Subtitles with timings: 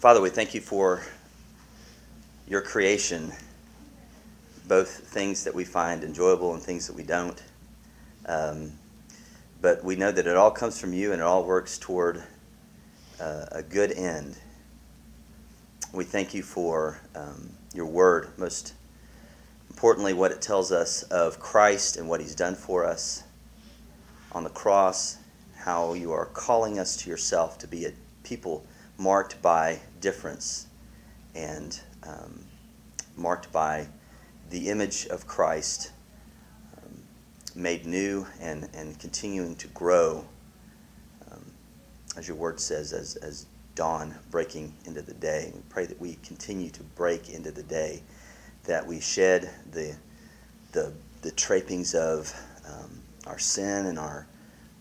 [0.00, 1.02] Father, we thank you for
[2.48, 3.34] your creation,
[4.66, 7.42] both things that we find enjoyable and things that we don't.
[8.24, 8.72] Um,
[9.60, 12.22] but we know that it all comes from you and it all works toward
[13.20, 14.38] uh, a good end.
[15.92, 18.72] We thank you for um, your word, most
[19.68, 23.22] importantly, what it tells us of Christ and what he's done for us
[24.32, 25.18] on the cross,
[25.58, 27.92] how you are calling us to yourself to be a
[28.24, 28.64] people
[29.00, 30.66] marked by difference
[31.34, 32.44] and um,
[33.16, 33.88] marked by
[34.50, 35.92] the image of Christ
[36.76, 37.02] um,
[37.54, 40.26] made new and, and continuing to grow,
[41.32, 41.42] um,
[42.18, 45.50] as your word says, as, as dawn breaking into the day.
[45.54, 48.02] We pray that we continue to break into the day,
[48.64, 49.96] that we shed the,
[50.72, 50.92] the,
[51.22, 52.34] the trappings of
[52.68, 54.26] um, our sin and our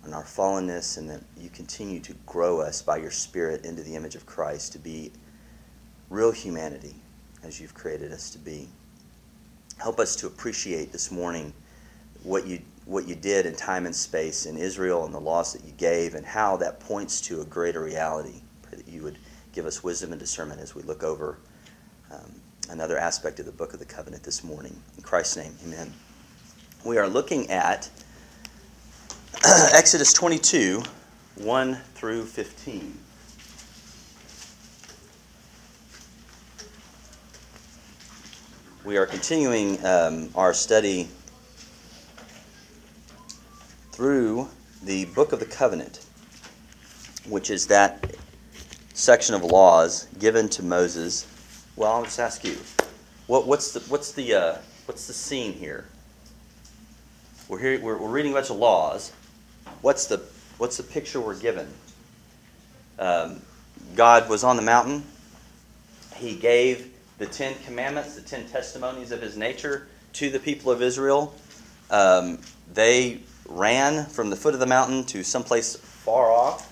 [0.09, 3.95] and our fallenness, and that you continue to grow us by your Spirit into the
[3.95, 5.11] image of Christ to be
[6.09, 6.95] real humanity
[7.43, 8.67] as you've created us to be.
[9.77, 11.53] Help us to appreciate this morning
[12.23, 15.63] what you what you did in time and space in Israel and the laws that
[15.63, 18.41] you gave and how that points to a greater reality.
[18.63, 19.19] Pray that you would
[19.53, 21.37] give us wisdom and discernment as we look over
[22.11, 22.33] um,
[22.71, 24.75] another aspect of the book of the covenant this morning.
[24.97, 25.93] In Christ's name, amen.
[26.83, 27.91] We are looking at
[29.73, 30.83] Exodus 22,
[31.37, 32.95] 1 through 15.
[38.85, 41.07] We are continuing um, our study
[43.91, 44.49] through
[44.83, 46.05] the Book of the Covenant,
[47.27, 48.17] which is that
[48.93, 51.25] section of laws given to Moses.
[51.75, 52.55] Well, I'll just ask you,
[53.25, 55.85] what, what's the what's the uh, what's the scene here?
[57.47, 57.81] We're here.
[57.81, 59.11] We're, we're reading a bunch of laws
[59.81, 60.21] what's the
[60.57, 61.67] what's the picture we're given?
[62.97, 63.41] Um,
[63.95, 65.03] God was on the mountain.
[66.15, 70.81] He gave the Ten Commandments, the Ten Testimonies of His nature, to the people of
[70.81, 71.33] Israel.
[71.89, 72.39] Um,
[72.73, 76.65] they ran from the foot of the mountain to someplace far off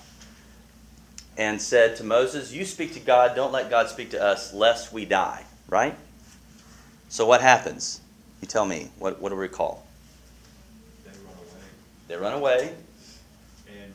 [1.36, 4.92] and said to Moses, You speak to God, don't let God speak to us, lest
[4.92, 5.44] we die.
[5.68, 5.96] Right?
[7.08, 8.00] So what happens?
[8.40, 8.90] You tell me.
[8.98, 9.86] What, what do we call?
[11.04, 11.62] They run away.
[12.08, 12.74] They run away.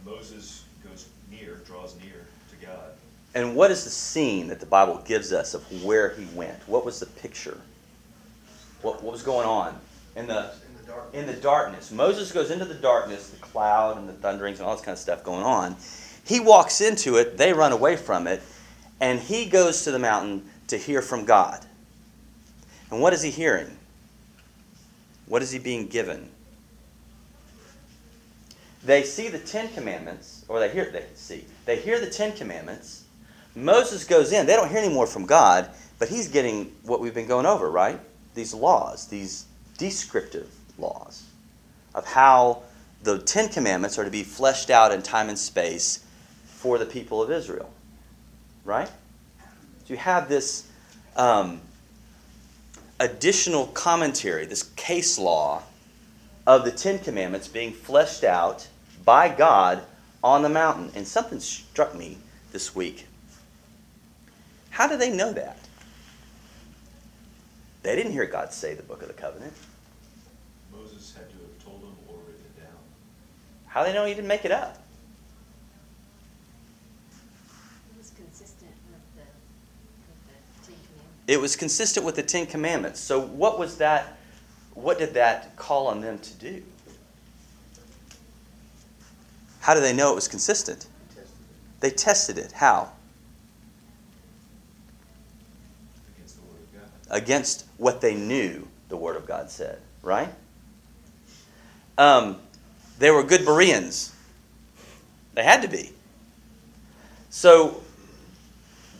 [0.05, 2.91] Moses goes near, draws near to God.
[3.35, 6.57] And what is the scene that the Bible gives us of where he went?
[6.67, 7.57] What was the picture?
[8.81, 9.79] What, what was going on
[10.15, 11.91] in the in the, in the darkness?
[11.91, 14.99] Moses goes into the darkness, the cloud and the thunderings and all this kind of
[14.99, 15.75] stuff going on.
[16.25, 18.41] He walks into it, they run away from it,
[18.99, 21.65] and he goes to the mountain to hear from God.
[22.91, 23.77] And what is he hearing?
[25.25, 26.29] What is he being given?
[28.85, 33.05] They see the Ten Commandments, or they hear they see they hear the Ten Commandments.
[33.55, 34.45] Moses goes in.
[34.45, 37.69] They don't hear any more from God, but he's getting what we've been going over,
[37.69, 37.99] right?
[38.35, 39.45] These laws, these
[39.77, 41.23] descriptive laws
[41.93, 42.63] of how
[43.03, 46.03] the Ten Commandments are to be fleshed out in time and space
[46.45, 47.71] for the people of Israel,
[48.65, 48.87] right?
[48.87, 50.67] So you have this
[51.15, 51.61] um,
[52.99, 55.63] additional commentary, this case law
[56.47, 58.67] of the Ten Commandments being fleshed out
[59.05, 59.83] by God
[60.23, 60.91] on the mountain.
[60.95, 62.17] And something struck me
[62.51, 63.07] this week.
[64.69, 65.57] How do they know that?
[67.83, 69.53] They didn't hear God say the book of the covenant.
[70.71, 72.71] Moses had to have told them or written it down.
[73.67, 74.79] How do they know he didn't make it up?
[77.91, 79.25] It was consistent with the,
[80.07, 81.23] with the Ten Commandments.
[81.27, 82.99] It was consistent with the Ten Commandments.
[82.99, 84.17] So what was that?
[84.75, 86.63] What did that call on them to do?
[89.63, 90.87] How do they know it was consistent?
[91.79, 92.51] They tested it.
[92.51, 92.91] How?
[96.17, 97.17] Against the Word of God.
[97.17, 100.27] Against what they knew the Word of God said, right?
[101.97, 102.41] Um,
[102.99, 104.13] they were good Bereans.
[105.33, 105.93] They had to be.
[107.29, 107.81] So,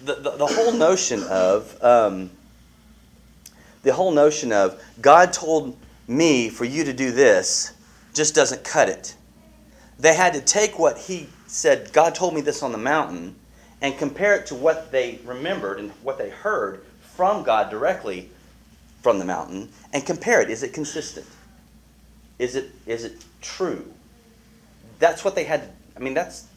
[0.05, 2.31] the, the, the whole notion of um,
[3.83, 5.77] the whole notion of God told
[6.07, 7.73] me for you to do this
[8.13, 9.17] just doesn't cut it
[10.03, 13.37] they had to take what he said, God told me this on the mountain,
[13.81, 16.83] and compare it to what they remembered and what they heard
[17.15, 18.29] from God directly
[19.01, 20.49] from the mountain, and compare it.
[20.49, 21.25] Is it consistent?
[22.37, 23.93] Is it, is it true?
[24.99, 25.71] That's what they had.
[25.95, 26.47] I mean, that's.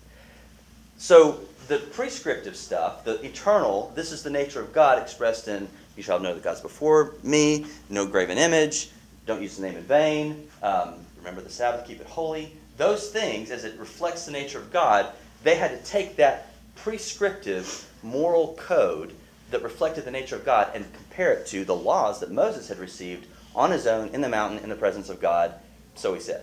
[0.99, 6.03] So the prescriptive stuff, the eternal, this is the nature of God expressed in you
[6.03, 8.91] shall know the gods before me, no graven image,
[9.25, 13.51] don't use the name in vain, um, remember the Sabbath, keep it holy those things,
[13.51, 15.09] as it reflects the nature of God,
[15.43, 19.15] they had to take that prescriptive moral code
[19.51, 22.79] that reflected the nature of God and compare it to the laws that Moses had
[22.79, 25.55] received on his own in the mountain in the presence of God,
[25.95, 26.43] so he said.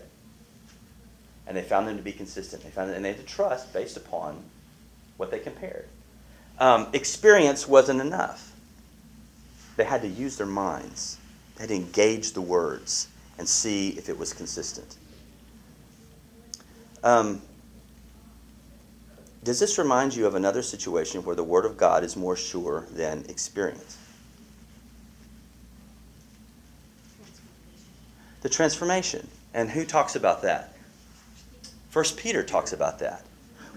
[1.46, 2.64] And they found them to be consistent.
[2.64, 4.42] They found it, and they had to trust based upon
[5.18, 5.88] what they compared.
[6.60, 8.52] Um, experience wasn't enough.
[9.76, 11.18] They had to use their minds.
[11.56, 13.08] They had to engage the words
[13.38, 14.96] and see if it was consistent.
[17.04, 17.42] Um,
[19.44, 22.86] does this remind you of another situation where the Word of God is more sure
[22.92, 23.98] than experience?
[28.42, 29.28] The transformation.
[29.54, 30.74] And who talks about that?
[31.90, 33.24] First Peter talks about that.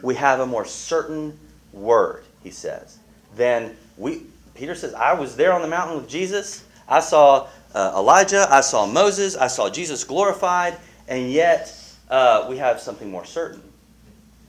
[0.02, 1.38] We have a more certain
[1.72, 2.98] word, he says,
[3.34, 4.22] than we.
[4.54, 6.64] Peter says, I was there on the mountain with Jesus.
[6.88, 8.46] I saw uh, Elijah.
[8.50, 9.36] I saw Moses.
[9.36, 10.78] I saw Jesus glorified.
[11.08, 11.74] And yet,
[12.08, 13.62] uh, we have something more certain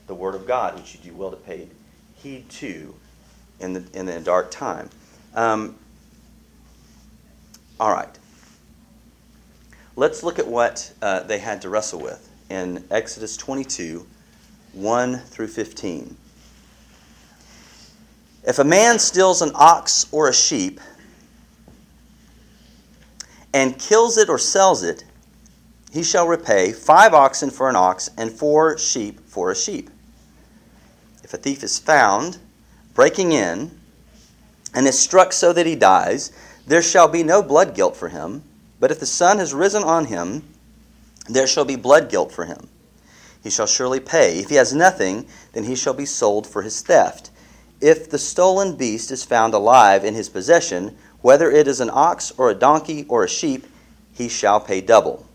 [0.07, 1.67] the Word of God, which you do well to pay
[2.15, 2.95] heed to
[3.59, 4.89] in the, in the dark time.
[5.35, 5.75] Um,
[7.79, 8.17] all right.
[9.95, 14.05] Let's look at what uh, they had to wrestle with in Exodus 22
[14.73, 16.15] 1 through 15.
[18.43, 20.79] If a man steals an ox or a sheep
[23.53, 25.03] and kills it or sells it,
[25.91, 29.89] he shall repay five oxen for an ox and four sheep for a sheep.
[31.23, 32.37] If a thief is found
[32.93, 33.71] breaking in
[34.73, 36.31] and is struck so that he dies,
[36.65, 38.43] there shall be no blood guilt for him.
[38.79, 40.43] But if the sun has risen on him,
[41.29, 42.69] there shall be blood guilt for him.
[43.43, 44.39] He shall surely pay.
[44.39, 47.29] If he has nothing, then he shall be sold for his theft.
[47.79, 52.31] If the stolen beast is found alive in his possession, whether it is an ox
[52.37, 53.67] or a donkey or a sheep,
[54.13, 55.26] he shall pay double.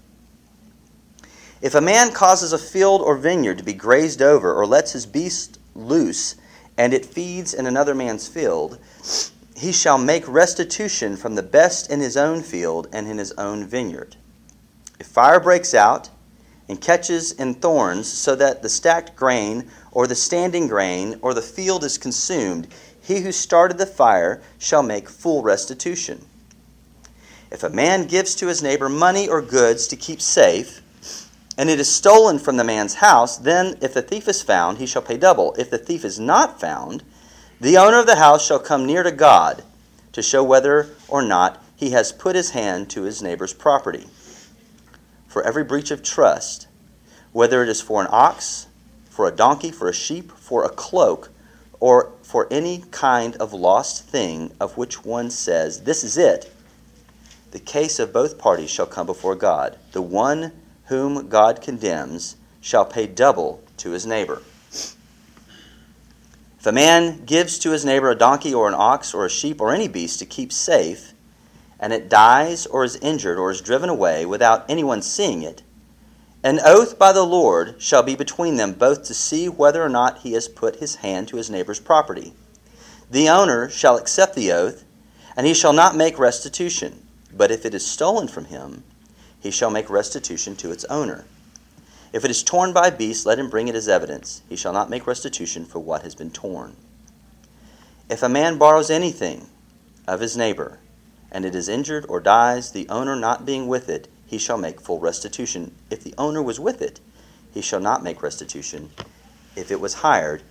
[1.63, 5.07] If a man causes a field or vineyard to be grazed over, or lets his
[5.07, 6.35] beast loose,
[6.77, 8.81] and it feeds in another man's field,
[9.57, 13.65] he shall make restitution from the best in his own field and in his own
[13.65, 14.17] vineyard.
[14.99, 16.11] If fire breaks out
[16.69, 21.43] and catches in thorns, so that the stacked grain, or the standing grain, or the
[21.43, 22.67] field is consumed,
[23.01, 26.25] he who started the fire shall make full restitution.
[27.53, 30.82] If a man gives to his neighbor money or goods to keep safe,
[31.59, 34.87] and it is stolen from the man's house, then if the thief is found, he
[34.87, 35.55] shall pay double.
[35.59, 37.03] If the thief is not found,
[37.61, 39.63] the owner of the house shall come near to God
[40.13, 44.07] to show whether or not he has put his hand to his neighbor's property.
[45.27, 46.69] For every breach of trust,
[47.33, 48.67] whether it is for an ox,
[49.11, 51.31] for a donkey, for a sheep, for a cloak,
[51.81, 56.53] or for any kind of lost thing of which one says, This is it,
[57.51, 59.79] the case of both parties shall come before God.
[59.93, 60.53] The one
[60.87, 64.43] whom God condemns shall pay double to his neighbor.
[66.59, 69.61] If a man gives to his neighbor a donkey or an ox or a sheep
[69.61, 71.13] or any beast to keep safe,
[71.81, 75.63] and it dies or is injured or is driven away without anyone seeing it,
[76.45, 80.19] an oath by the Lord shall be between them both to see whether or not
[80.19, 82.33] he has put his hand to his neighbor's property.
[83.11, 84.85] The owner shall accept the oath,
[85.37, 87.07] and he shall not make restitution.
[87.33, 88.83] But if it is stolen from him,
[89.43, 91.25] he shall make restitution to its owner.
[92.13, 94.43] If it is torn by beasts, let him bring it as evidence.
[94.49, 96.77] He shall not make restitution for what has been torn.
[98.09, 99.49] If a man borrows anything
[100.07, 100.79] of his neighbor,
[101.33, 104.81] and it is injured or dies, the owner not being with it, he shall make
[104.81, 105.75] full restitution.
[105.91, 107.01] If the owner was with it,
[107.53, 108.91] he shall not make restitution.
[109.57, 110.43] If it was hired,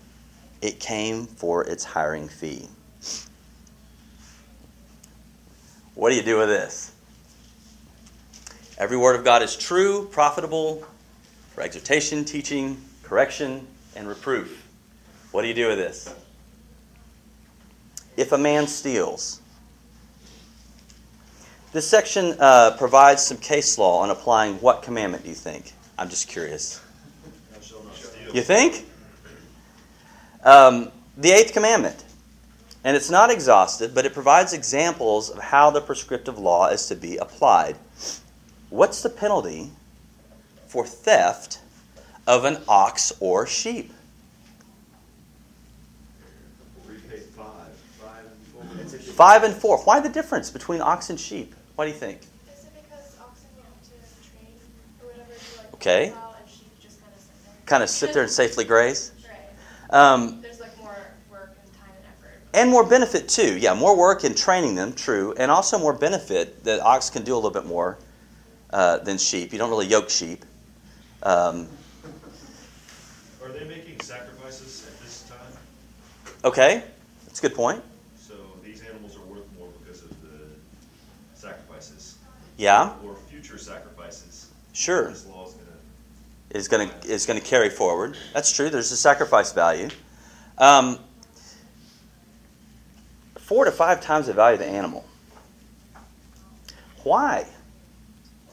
[0.62, 2.68] it came for its hiring fee.
[5.94, 6.91] What do you do with this?
[8.82, 10.84] Every word of God is true, profitable
[11.54, 14.68] for exhortation, teaching, correction, and reproof.
[15.30, 16.12] What do you do with this?
[18.18, 19.40] If a man steals,
[21.74, 25.74] this section uh, provides some case law on applying what commandment do you think?
[26.00, 26.82] I'm just curious.
[28.34, 28.88] You think?
[30.44, 32.04] Um, the eighth commandment.
[32.84, 36.96] And it's not exhaustive, but it provides examples of how the prescriptive law is to
[36.96, 37.78] be applied.
[38.72, 39.70] What's the penalty
[40.68, 41.60] for theft
[42.26, 43.92] of an ox or sheep?
[49.14, 49.78] Five and four.
[49.80, 51.54] Why the difference between ox and sheep?
[51.76, 52.20] What do you think?
[52.22, 52.26] Is
[52.64, 54.48] it because oxen have to train
[55.02, 56.06] or whatever to like Okay.
[56.06, 57.66] and sheep just kind of sit there?
[57.66, 59.12] Kind of sit there and safely graze?
[59.92, 59.96] Right.
[59.96, 60.96] Um, There's like more
[61.30, 62.40] work and time and effort.
[62.54, 63.58] and more benefit too.
[63.58, 67.34] Yeah, more work in training them, true, and also more benefit that ox can do
[67.34, 67.98] a little bit more
[68.74, 69.52] uh, than sheep.
[69.54, 70.46] You don't really yoke sheep.
[71.24, 71.68] Um,
[73.44, 76.38] Are they making sacrifices at this time?
[76.44, 76.84] Okay,
[77.26, 77.84] that's a good point.
[78.18, 80.46] So these animals are worth more because of the
[81.34, 82.18] sacrifices
[82.58, 84.50] Yeah, or future sacrifices.
[84.74, 85.10] sure.
[85.10, 85.48] This law
[86.50, 88.18] is going to is going to carry forward.
[88.34, 88.70] That's true.
[88.70, 89.90] There's a sacrifice value.
[90.58, 91.00] Um,
[93.38, 95.06] four to five times the value of the animal.
[97.04, 97.46] Why?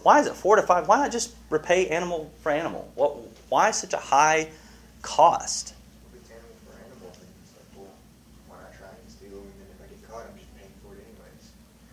[0.02, 0.88] Why is it four to five?
[0.88, 2.90] Why not just repay animal for animal?
[2.94, 3.16] What?
[3.48, 4.48] Why such a high
[5.02, 5.74] cost?
[6.12, 7.94] If it's animal for animal, then it's like, well,
[8.46, 10.70] why not try and steal them, and then if I get caught, I'm just paying
[10.82, 11.50] for it anyways.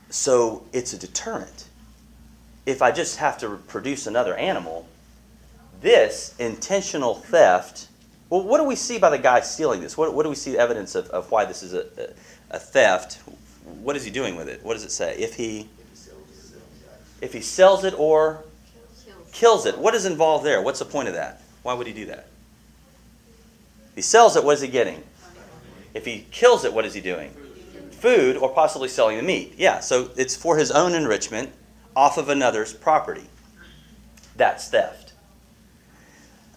[0.10, 1.70] So it's a deterrent.
[2.66, 4.88] If I just have to produce another animal,
[5.82, 7.88] this intentional theft.
[8.30, 9.96] Well, what do we see by the guy stealing this?
[9.96, 11.86] What, what do we see evidence of, of why this is a,
[12.52, 13.20] a, a theft?
[13.82, 14.64] What is he doing with it?
[14.64, 15.16] What does it say?
[15.18, 17.14] If he If he sells it, then he dies.
[17.26, 18.46] If he sells it or
[19.34, 19.66] Kills.
[19.66, 20.62] it, what is involved there?
[20.62, 21.42] What's the point of that?
[21.64, 22.28] Why would he do that?
[23.90, 25.04] If he sells it, what is he getting?
[25.94, 27.32] If he kills it, what is he doing?
[27.92, 29.56] Food or possibly selling the meat.
[29.58, 31.52] Yeah, so it's for his own enrichment
[31.96, 33.26] off of another's property.
[34.38, 35.14] That's theft.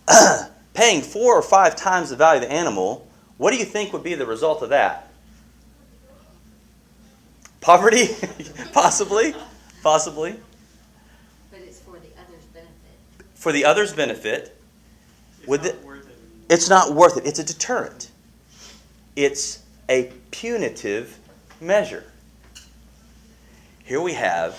[0.74, 3.08] Paying four or five times the value of the animal,
[3.38, 5.10] what do you think would be the result of that?
[7.60, 8.08] Poverty?
[8.72, 9.34] possibly?
[9.82, 10.36] Possibly.
[11.50, 13.26] But it's for the other's benefit.
[13.38, 14.56] For the other's benefit,
[15.38, 15.78] It's Would not it.
[16.50, 17.24] it's not worth it.
[17.24, 18.10] It's a deterrent.
[19.14, 21.18] It's a punitive
[21.60, 22.04] measure.
[23.84, 24.54] Here we have,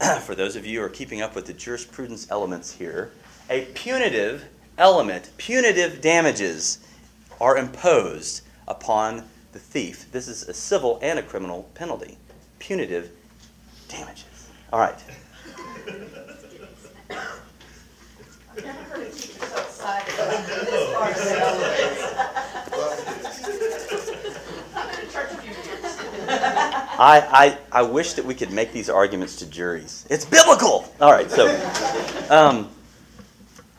[0.22, 3.12] for those of you who are keeping up with the jurisprudence elements here,
[3.48, 4.44] a punitive
[4.76, 6.78] element, punitive damages
[7.40, 10.10] are imposed upon the thief.
[10.10, 12.18] This is a civil and a criminal penalty.
[12.58, 13.08] Punitive
[13.88, 14.48] damages.
[14.72, 14.98] All right.
[26.98, 30.06] I, I, I wish that we could make these arguments to juries.
[30.08, 30.90] It's biblical.
[31.00, 31.46] All right, so
[32.30, 32.70] um,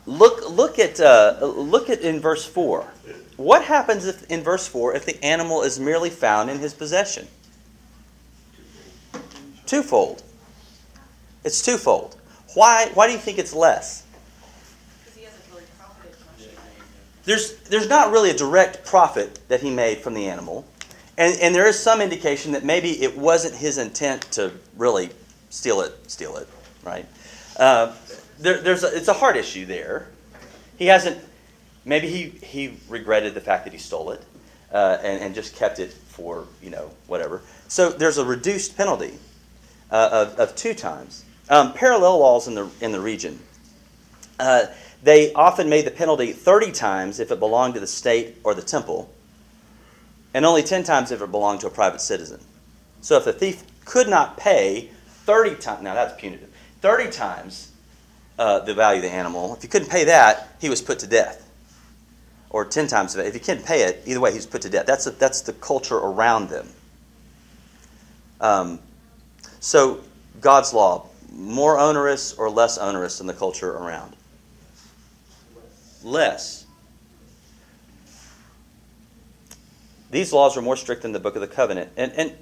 [0.05, 2.86] look look at uh, look at in verse four.
[3.38, 7.27] What happens if in verse four if the animal is merely found in his possession?
[9.65, 10.22] Twofold.
[11.43, 12.17] It's twofold.
[12.53, 14.03] Why why do you think it's less?
[15.03, 16.50] Because he hasn't really profited much.
[17.27, 20.65] There's there's not really a direct profit that he made from the animal.
[21.17, 25.10] And, and there is some indication that maybe it wasn't his intent to really
[25.50, 26.48] steal it, steal it,
[26.86, 27.05] right?
[27.57, 27.93] Uh,
[28.39, 30.07] there, there's a, it's a hard issue there.
[30.77, 31.17] He hasn't,
[31.86, 34.24] maybe he, he regretted the fact that he stole it
[34.72, 37.41] uh, and, and just kept it for, you know, whatever.
[37.67, 39.17] So there's a reduced penalty
[39.89, 41.25] uh, of, of two times.
[41.50, 43.39] Um, parallel laws in the, in the region.
[45.08, 48.62] They often made the penalty 30 times if it belonged to the state or the
[48.62, 49.10] temple
[50.34, 52.42] and only 10 times if it belonged to a private citizen.
[53.00, 54.90] So if the thief could not pay
[55.24, 56.50] 30 times, now that's punitive,
[56.82, 57.72] 30 times
[58.38, 61.08] uh, the value of the animal, if he couldn't pay that, he was put to
[61.08, 61.50] death.
[62.50, 63.28] Or 10 times of it.
[63.28, 64.88] If he couldn't pay it, either way, he was put to death.
[64.88, 66.68] That's, a, that's the culture around them.
[68.42, 68.80] Um,
[69.62, 70.02] so,
[70.42, 74.18] God's law, more onerous or less onerous than the culture around?
[76.08, 76.66] Less.
[80.10, 81.92] These laws are more strict than the Book of the Covenant.
[81.98, 82.34] And, and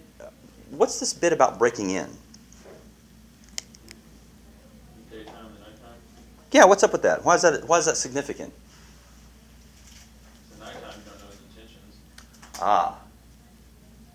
[0.70, 2.08] what's this bit about breaking in?
[5.10, 5.98] Daytime and nighttime.
[6.52, 7.26] Yeah, what's up with that?
[7.26, 8.54] Why is that, why is that significant?
[10.60, 11.96] Nighttime, you don't know his intentions.
[12.62, 13.00] Ah.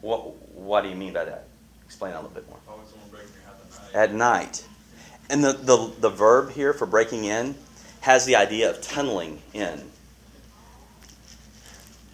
[0.01, 1.49] What, what do you mean by that?
[1.85, 2.59] Explain that a little bit more.
[2.67, 4.01] Why would someone break in your house at night?
[4.01, 4.65] At night.
[5.29, 7.57] And the, the, the verb here for breaking in
[8.01, 9.83] has the idea of tunneling in.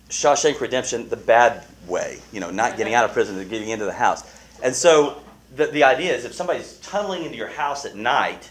[0.09, 3.85] Shawshank Redemption, the bad way, you know, not getting out of prison and getting into
[3.85, 4.23] the house.
[4.63, 5.21] And so
[5.55, 8.51] the, the idea is if somebody's tunneling into your house at night,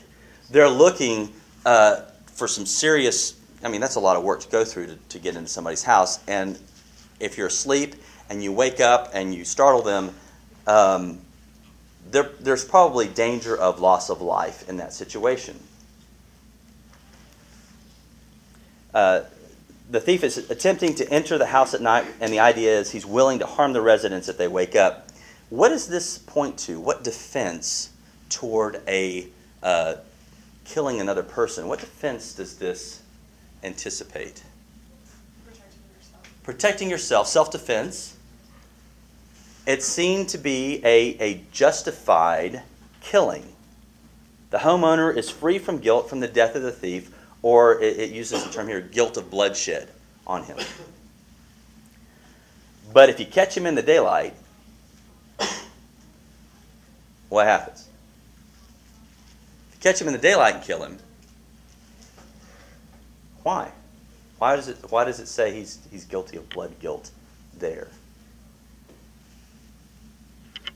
[0.49, 1.33] they're looking
[1.65, 4.95] uh, for some serious, I mean, that's a lot of work to go through to,
[4.95, 6.19] to get into somebody's house.
[6.27, 6.59] And
[7.19, 7.95] if you're asleep
[8.29, 10.13] and you wake up and you startle them,
[10.67, 11.19] um,
[12.11, 15.59] there, there's probably danger of loss of life in that situation.
[18.95, 19.25] Uh,
[19.91, 23.05] the thief is attempting to enter the house at night, and the idea is he's
[23.05, 25.09] willing to harm the residents if they wake up.
[25.49, 26.79] What does this point to?
[26.79, 27.91] What defense
[28.29, 29.27] toward a
[29.61, 29.95] uh,
[30.63, 31.67] killing another person?
[31.67, 33.03] What defense does this
[33.63, 34.43] anticipate?
[35.45, 36.43] Protecting yourself.
[36.43, 38.15] Protecting yourself, self defense.
[39.67, 42.63] It's seen to be a, a justified
[43.01, 43.51] killing.
[44.51, 47.11] The homeowner is free from guilt from the death of the thief,
[47.45, 49.87] or it, it uses the term here, guilt of bloodshed
[50.25, 50.57] on him.
[52.91, 54.33] But if you catch him in the daylight,
[57.29, 57.87] what happens?
[59.69, 60.97] If you catch him in the daylight and kill him,
[63.43, 63.71] why?
[64.39, 67.11] Why does it why does it say he's he's guilty of blood guilt
[67.59, 67.89] there?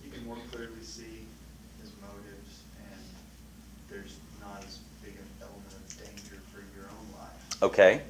[0.03, 1.25] You can more clearly see
[1.81, 3.01] his motives, and
[3.89, 7.48] there's not as big an element of danger for your own life.
[7.61, 8.01] Okay?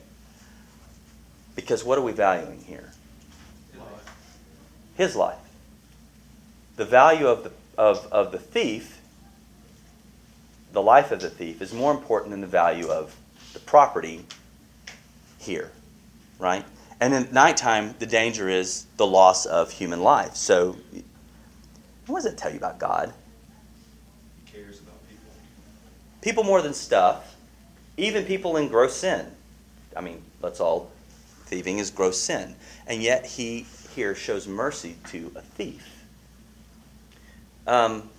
[1.55, 2.91] Because what are we valuing here?
[4.95, 5.37] His life.
[6.75, 8.99] The value of the of, of the thief,
[10.73, 13.15] the life of the thief, is more important than the value of
[13.53, 14.25] the property
[15.37, 15.71] here.
[16.37, 16.65] Right?
[16.99, 20.35] And in nighttime, the danger is the loss of human life.
[20.35, 20.75] So
[22.05, 23.13] what does it tell you about God?
[24.43, 25.31] He cares about people.
[26.21, 27.35] people more than stuff,
[27.95, 29.31] even people in gross sin.
[29.95, 30.91] I mean, let's all,
[31.45, 32.55] thieving is gross sin.
[32.87, 33.65] And yet he
[33.95, 36.05] here shows mercy to a thief.
[37.67, 38.09] Um,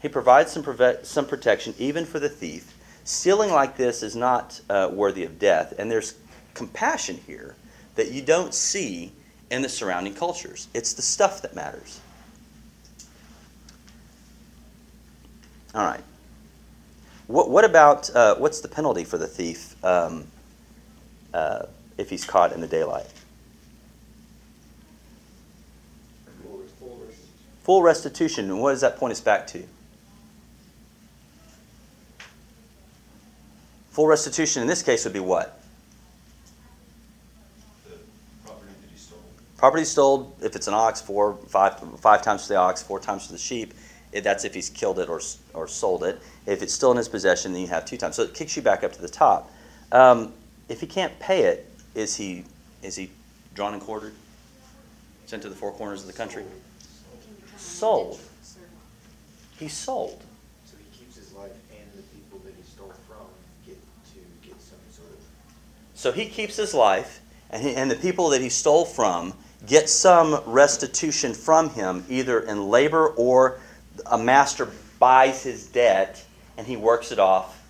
[0.00, 0.64] he provides some,
[1.02, 2.74] some protection even for the thief.
[3.04, 6.14] Stealing like this is not uh, worthy of death, and there's
[6.54, 7.56] compassion here
[7.94, 9.12] that you don't see
[9.50, 10.68] in the surrounding cultures.
[10.74, 12.00] It's the stuff that matters.
[15.74, 16.02] All right.
[17.28, 20.26] What, what about uh, what's the penalty for the thief um,
[21.34, 21.66] uh,
[21.96, 23.06] if he's caught in the daylight?
[27.62, 28.46] Full, restitution.
[28.46, 29.62] And what does that point us back to?
[33.90, 35.60] Full restitution in this case would be what?
[37.84, 37.96] The
[38.46, 39.18] property that he stole.
[39.58, 43.26] Property stole, if it's an ox, four, five, five times for the ox, four times
[43.26, 43.74] for the sheep.
[44.12, 45.20] It, that's if he's killed it or,
[45.52, 46.22] or sold it.
[46.46, 48.16] If it's still in his possession, then you have two times.
[48.16, 49.52] So it kicks you back up to the top.
[49.92, 50.32] Um,
[50.68, 52.44] if he can't pay it, is he
[52.82, 53.10] is he
[53.54, 54.14] drawn and quartered?
[55.26, 56.42] Sent to the four corners of the country?
[56.42, 58.20] It can become an Sold.
[59.58, 60.22] He's sold.
[60.64, 63.26] So he keeps his life and the people that he stole from
[63.66, 63.76] get
[64.12, 65.18] to get some sort of
[65.94, 69.34] So he keeps his life, and, he, and the people that he stole from
[69.66, 73.58] get some restitution from him, either in labor or
[74.06, 74.68] a master
[75.00, 76.24] buys his debt
[76.56, 77.60] and he works it off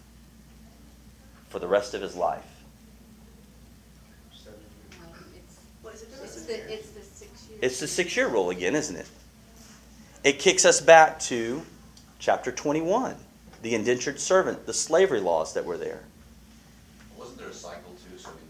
[1.48, 2.44] for the rest of his life.
[4.44, 4.58] seven
[4.90, 5.00] years.
[5.00, 6.08] No, it's, What is it?
[6.22, 7.60] it's the, it's the six years.
[7.62, 9.06] It's the six year rule again, isn't it?
[10.24, 11.62] It kicks us back to
[12.18, 13.14] chapter 21,
[13.62, 16.00] the indentured servant, the slavery laws that were there.
[17.16, 18.40] Wasn't there a cycle too, so I mean,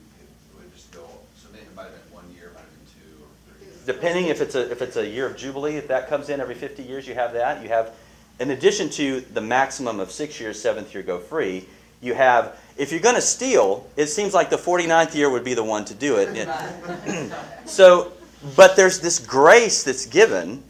[0.55, 1.05] it would just go,
[1.37, 3.93] so it might have been one year, it might have been two or three.
[3.93, 6.55] depending if it's a if it's a year of jubilee if that comes in every
[6.55, 7.95] 50 years you have that you have
[8.41, 11.67] in addition to the maximum of six years seventh year go free
[12.01, 15.55] you have if you're going to steal it seems like the 49th year would be
[15.55, 17.33] the one to do it
[17.67, 18.13] so
[18.57, 20.63] but there's this grace that's given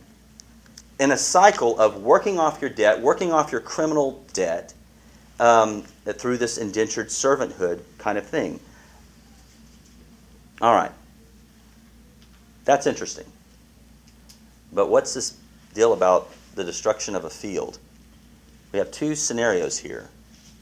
[1.00, 4.74] in a cycle of working off your debt working off your criminal debt
[5.40, 8.58] um, through this indentured servanthood kind of thing
[10.60, 10.92] all right
[12.68, 13.24] that's interesting.
[14.74, 15.38] But what's this
[15.72, 17.78] deal about the destruction of a field?
[18.72, 20.10] We have two scenarios here.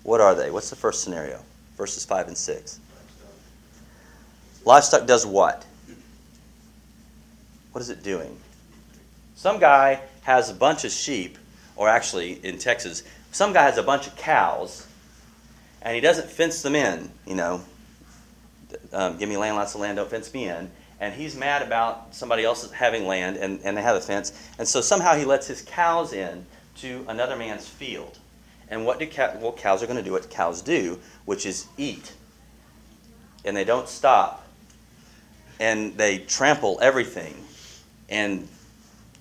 [0.07, 0.53] What are they?
[0.53, 1.43] What's the first scenario?
[1.77, 2.79] Verses 5 and 6.
[4.65, 5.67] Livestock does what?
[7.73, 8.39] What is it doing?
[9.35, 11.37] Some guy has a bunch of sheep,
[11.75, 14.87] or actually in Texas, some guy has a bunch of cows,
[15.83, 17.61] and he doesn't fence them in, you know.
[18.93, 22.15] Um, give me land, lots of land, don't fence me in and he's mad about
[22.15, 24.33] somebody else having land and, and they have a fence.
[24.59, 28.19] And so somehow he lets his cows in to another man's field.
[28.69, 31.67] And what do cow, well, cows are going to do what cows do, which is
[31.77, 32.13] eat.
[33.45, 34.47] And they don't stop.
[35.61, 37.35] And they trample everything.
[38.09, 38.49] And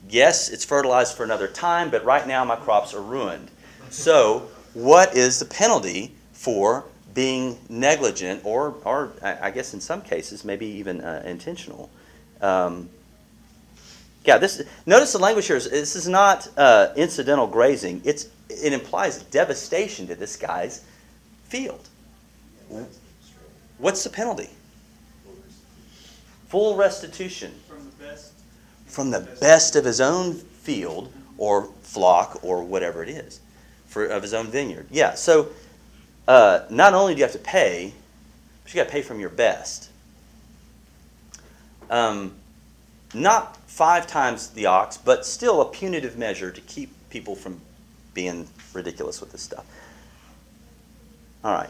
[0.09, 3.49] yes, it's fertilized for another time, but right now my crops are ruined.
[3.89, 10.43] So, what is the penalty for being negligent, or, or I guess in some cases,
[10.45, 11.89] maybe even uh, intentional.
[12.41, 12.89] Um,
[14.25, 14.61] yeah, this.
[14.85, 15.55] Notice the language here.
[15.55, 18.01] Is, this is not uh, incidental grazing.
[18.03, 20.83] It's it implies devastation to this guy's
[21.45, 21.87] field.
[23.77, 24.49] What's the penalty?
[25.25, 25.99] Full restitution.
[26.47, 28.33] Full restitution From the best.
[28.85, 33.41] from the best of his own field or flock or whatever it is,
[33.87, 34.87] for of his own vineyard.
[34.89, 35.15] Yeah.
[35.15, 35.49] So
[36.27, 37.93] uh, not only do you have to pay,
[38.63, 39.89] but you got to pay from your best.
[41.89, 42.33] Um,
[43.13, 47.59] not five times the ox, but still a punitive measure to keep people from
[48.13, 49.65] being ridiculous with this stuff.
[51.43, 51.69] All right.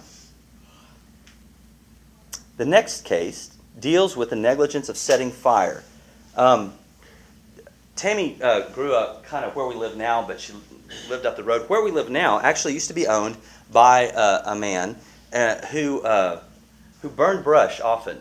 [2.58, 5.84] The next case deals with the negligence of setting fire.
[6.36, 6.74] Um,
[7.96, 10.54] Tammy uh, grew up kind of where we live now, but she
[11.10, 11.68] lived up the road.
[11.70, 13.36] Where we live now actually used to be owned
[13.72, 14.96] by uh, a man
[15.34, 16.42] uh, who uh,
[17.02, 18.20] who burned brush often,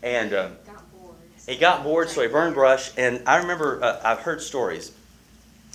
[0.00, 0.32] and
[1.48, 1.56] Got bored.
[1.56, 2.92] he got bored, so he burned brush.
[2.96, 4.92] And I remember uh, I've heard stories.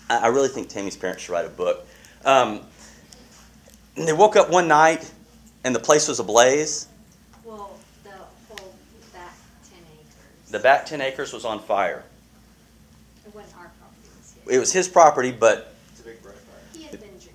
[0.09, 1.87] I, I really think Tammy's parents should write a book.
[2.23, 2.61] Um,
[3.95, 5.11] and they woke up one night,
[5.63, 6.87] and the place was ablaze.
[7.43, 8.73] Well, the whole
[9.13, 9.35] back
[9.67, 10.51] ten acres.
[10.51, 12.03] The back ten acres was on fire.
[13.25, 14.07] It wasn't our property.
[14.07, 14.55] it was his.
[14.55, 16.79] It was his property, but It's a big brush fire.
[16.79, 17.33] He had been drinking.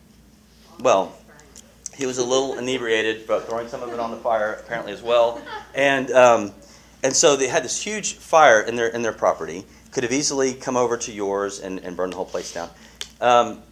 [0.81, 4.17] Well, he was he was a little inebriated, but throwing some of it on the
[4.17, 5.43] fire apparently as well.
[5.75, 6.53] And um,
[7.03, 9.65] and so they had this huge fire in their in their property.
[9.91, 12.69] Could have easily come over to yours and, and burned the whole place down.
[13.21, 13.63] Um,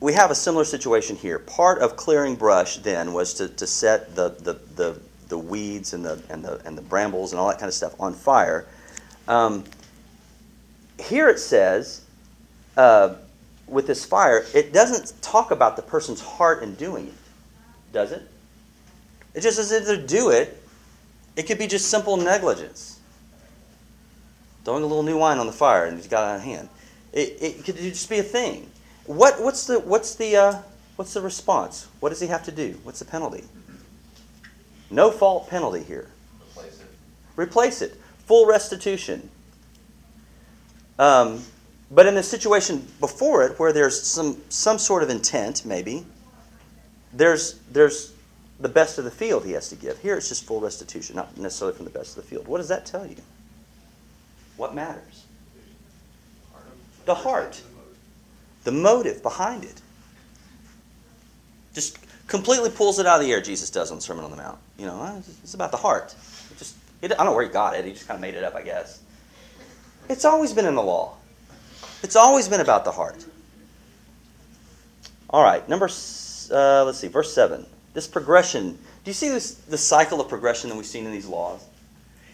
[0.00, 1.38] we have a similar situation here.
[1.38, 6.04] Part of clearing brush then was to, to set the, the, the, the weeds and
[6.04, 8.66] the, and, the, and the brambles and all that kind of stuff on fire.
[9.28, 9.64] Um,
[11.00, 12.04] here it says,
[12.76, 13.14] uh,
[13.66, 17.14] with this fire, it doesn't talk about the person's heart in doing it,
[17.92, 18.22] does it?
[19.34, 20.62] It just says either do it,
[21.36, 22.98] it could be just simple negligence.
[24.64, 26.68] Throwing a little new wine on the fire and he's got it on hand.
[27.12, 28.68] It, it could just be a thing.
[29.04, 30.62] What, what's the, what's, the, uh,
[30.96, 31.86] what's the response?
[32.00, 32.78] What does he have to do?
[32.82, 33.44] What's the penalty?
[34.90, 36.08] No fault penalty here.
[36.40, 36.86] Replace it.
[37.36, 38.00] Replace it.
[38.26, 39.28] Full restitution.
[40.98, 41.42] Um,
[41.90, 46.04] but in the situation before it, where there's some, some sort of intent, maybe,
[47.12, 48.12] there's, there's
[48.58, 49.98] the best of the field he has to give.
[49.98, 52.46] Here it's just full restitution, not necessarily from the best of the field.
[52.48, 53.16] What does that tell you?
[54.56, 55.24] What matters?
[57.04, 57.62] The heart.
[58.64, 59.80] The motive behind it.
[61.74, 64.36] Just completely pulls it out of the air, Jesus does on the Sermon on the
[64.36, 64.58] Mount.
[64.78, 66.14] You know, it's about the heart.
[66.50, 67.84] It just, it, I don't know where he got it.
[67.84, 69.00] He just kind of made it up, I guess.
[70.08, 71.16] It's always been in the law.
[72.02, 73.24] It's always been about the heart.
[75.28, 77.66] All right, number, uh, let's see, verse 7.
[77.96, 78.72] This progression.
[78.72, 78.78] Do
[79.10, 81.64] you see this, the cycle of progression that we've seen in these laws?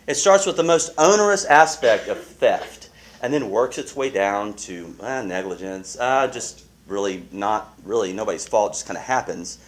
[0.09, 2.91] It starts with the most onerous aspect of theft
[3.23, 8.45] and then works its way down to uh, negligence, uh, just really not really nobody's
[8.45, 9.59] fault, just kind of happens.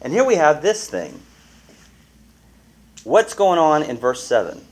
[0.00, 1.20] And here we have this thing.
[3.04, 4.64] What's going on in verse 7?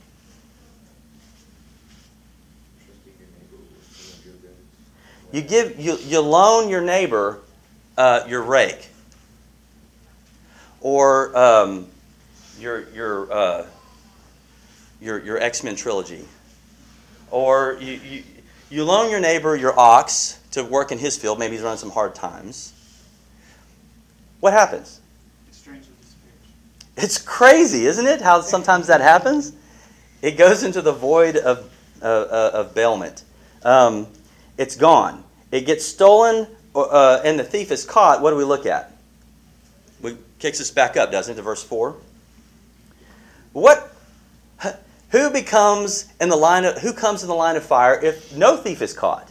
[2.86, 4.56] Trusting your neighbor with some of your goods.
[5.32, 7.40] You give you, you loan your neighbor
[7.98, 8.88] uh, your rake
[10.82, 11.86] or um,
[12.58, 13.66] your your uh,
[15.00, 16.24] your your X Men trilogy,
[17.30, 18.22] or you, you
[18.68, 21.38] you loan your neighbor your ox to work in his field.
[21.38, 22.72] Maybe he's running some hard times.
[24.40, 25.00] What happens?
[25.48, 27.04] It strangely disappears.
[27.04, 28.20] It's crazy, isn't it?
[28.20, 29.52] How sometimes that happens.
[30.20, 31.70] It goes into the void of
[32.02, 33.22] uh, uh, of bailment.
[33.62, 34.08] Um,
[34.58, 35.22] it's gone.
[35.52, 38.20] It gets stolen, uh, and the thief is caught.
[38.20, 38.91] What do we look at?
[40.02, 41.96] We kicks us back up, doesn't it, to verse four?
[43.52, 43.88] What?
[45.10, 48.56] Who becomes in the line of who comes in the line of fire if no
[48.56, 49.28] thief is caught?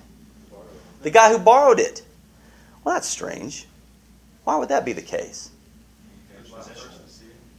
[1.01, 2.03] The guy who borrowed it.
[2.83, 3.67] Well, that's strange.
[4.43, 5.49] Why would that be the case?
[6.39, 6.53] It.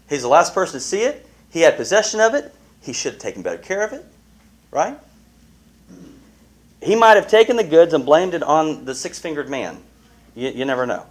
[0.09, 1.27] He's the last person to see it.
[1.51, 2.55] He had possession of it.
[2.81, 4.05] He should have taken better care of it,
[4.70, 4.96] right?
[6.81, 9.79] He might have taken the goods and blamed it on the six fingered man.
[10.35, 11.07] You, you never know.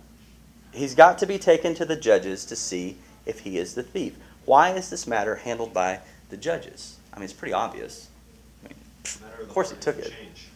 [0.72, 4.16] He's got to be taken to the judges to see if he is the thief.
[4.46, 6.98] Why is this matter handled by the judges?
[7.14, 8.10] I mean, it's pretty obvious.
[8.64, 8.78] I mean,
[9.22, 10.14] Matter Of course he took it.
[10.18, 10.48] Change.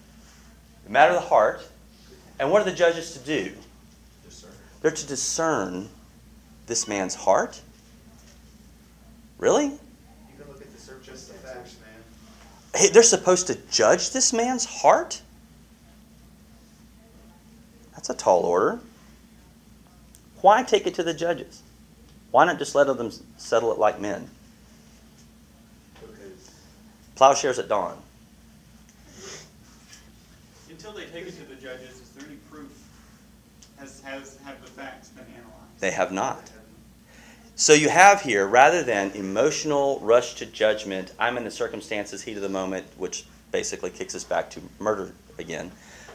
[0.86, 1.62] the matter of the heart.
[2.40, 3.54] And what are the judges to do?
[4.26, 4.52] Discern.
[4.82, 5.90] They're to discern
[6.68, 7.62] this man's heart.
[9.38, 9.66] Really?
[9.66, 9.80] You
[10.38, 12.82] can look at the search just the facts, man.
[12.82, 15.22] Hey, they're supposed to judge this man's heart?
[17.94, 18.80] That's a tall order.
[20.46, 21.64] Why take it to the judges?
[22.30, 24.30] Why not just let them settle it like men?
[26.00, 26.52] Because
[27.16, 27.98] Plowshares at dawn.
[30.70, 32.70] Until they take it to the judges, is there any proof?
[33.80, 35.80] Has, has, have the facts been analyzed?
[35.80, 36.52] They have not.
[37.56, 42.36] So you have here, rather than emotional rush to judgment, I'm in the circumstances, heat
[42.36, 45.72] of the moment, which basically kicks us back to murder again.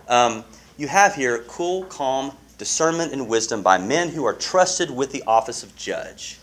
[0.07, 0.45] Um,
[0.79, 5.23] you have here cool, calm discernment and wisdom by men who are trusted with the
[5.27, 6.39] office of judge.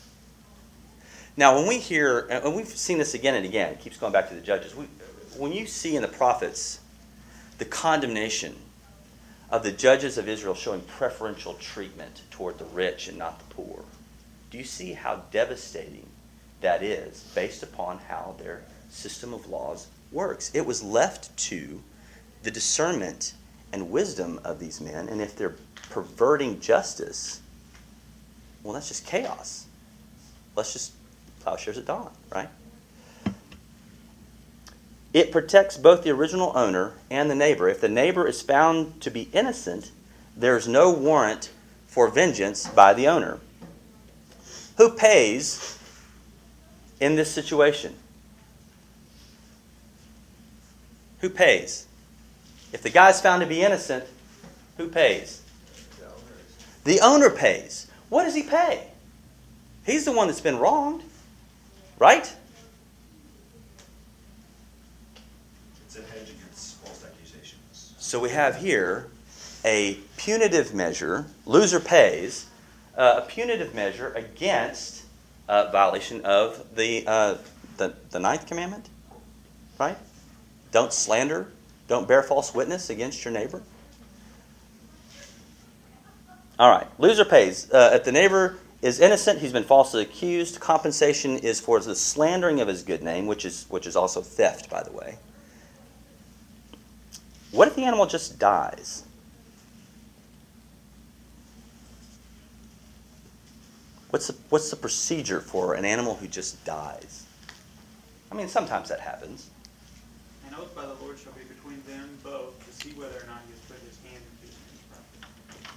[1.37, 4.27] Now, when we hear, and we've seen this again and again, it keeps going back
[4.29, 4.75] to the judges.
[4.75, 4.85] We,
[5.37, 6.79] when you see in the prophets
[7.59, 8.55] the condemnation
[9.51, 13.83] of the judges of Israel showing preferential treatment toward the rich and not the poor,
[14.49, 16.07] do you see how devastating
[16.61, 20.49] that is based upon how their system of laws works.
[20.55, 21.83] It was left to
[22.41, 23.35] the discernment
[23.71, 25.55] and wisdom of these men, and if they're
[25.89, 27.41] perverting justice,
[28.63, 29.65] well, that's just chaos.
[30.55, 30.93] Let's just
[31.39, 32.49] plowshares at dawn, right?
[35.13, 37.69] It protects both the original owner and the neighbor.
[37.69, 39.91] If the neighbor is found to be innocent,
[40.35, 41.51] there's no warrant
[41.87, 43.39] for vengeance by the owner.
[44.77, 45.79] Who pays
[46.99, 47.95] in this situation?
[51.21, 51.87] Who pays?
[52.71, 54.03] If the guy's found to be innocent,
[54.77, 55.41] who pays?
[56.87, 57.87] The owner pays.
[58.07, 58.87] What does he pay?
[59.85, 61.03] He's the one that's been wronged,
[61.99, 62.33] right?
[65.85, 67.93] It's a hedge against false accusations.
[67.97, 69.07] So we have here
[69.65, 72.45] a punitive measure, loser pays,
[72.97, 75.03] uh, a punitive measure against
[75.49, 77.35] uh, violation of the, uh,
[77.75, 78.87] the, the ninth commandment,
[79.77, 79.97] right?
[80.71, 81.51] Don't slander,
[81.89, 83.61] don't bear false witness against your neighbor.
[86.59, 87.71] All right, loser pays.
[87.71, 90.59] Uh, if the neighbor is innocent, he's been falsely accused.
[90.59, 94.69] Compensation is for the slandering of his good name, which is which is also theft,
[94.69, 95.17] by the way.
[97.51, 99.03] What if the animal just dies?
[104.09, 107.25] What's the, what's the procedure for an animal who just dies?
[108.31, 109.49] I mean, sometimes that happens.
[110.47, 113.41] An oath by the Lord shall be between them both to see whether or not
[113.45, 114.55] he has put his hand in his
[114.89, 115.67] property.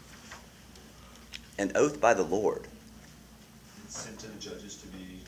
[1.60, 2.66] An oath by the Lord.
[3.88, 5.20] Sent to the judges to be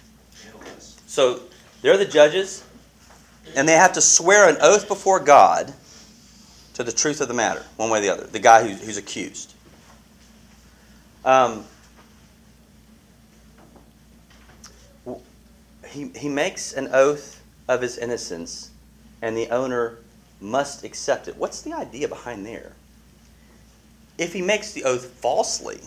[0.49, 0.99] analyzed.
[1.07, 1.40] So
[1.83, 2.64] they're the judges,
[3.55, 5.75] and they have to swear an oath before God
[6.73, 8.25] to the truth of the matter, one way or the other.
[8.25, 9.53] The guy who's, who's accused.
[11.23, 11.66] Um,
[15.87, 18.71] he, he makes an oath of his innocence,
[19.21, 19.99] and the owner
[20.40, 21.37] must accept it.
[21.37, 22.73] What's the idea behind there?
[24.16, 25.81] If he makes the oath falsely,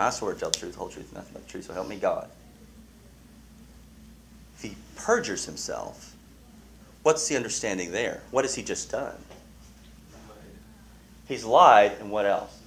[0.00, 1.88] I swear to tell the truth, the whole truth, nothing but the truth, so help
[1.88, 2.28] me God.
[4.56, 6.14] If he perjures himself,
[7.02, 8.22] what's the understanding there?
[8.30, 9.16] What has he just done?
[11.28, 12.60] He's lied, and what else?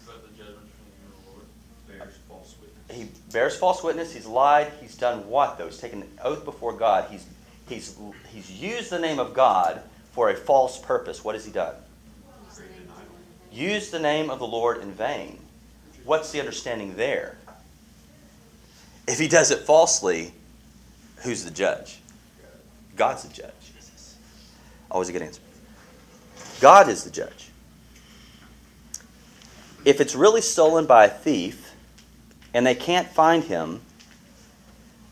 [1.87, 2.97] Bears false witness.
[2.97, 4.13] He bears false witness.
[4.13, 4.71] He's lied.
[4.79, 5.65] He's done what though?
[5.65, 7.09] He's taken an oath before God.
[7.11, 7.25] He's
[7.67, 7.97] he's
[8.31, 9.81] he's used the name of God
[10.13, 11.25] for a false purpose.
[11.25, 11.75] What has he done?
[13.51, 15.42] Used the name of the Lord in vain.
[16.05, 17.37] What's the understanding there?
[19.07, 20.33] If he does it falsely,
[21.17, 21.99] who's the judge?
[22.95, 23.51] God's the judge.
[24.91, 25.41] Always a good answer.
[26.61, 27.49] God is the judge.
[29.85, 31.73] If it's really stolen by a thief
[32.53, 33.81] and they can't find him,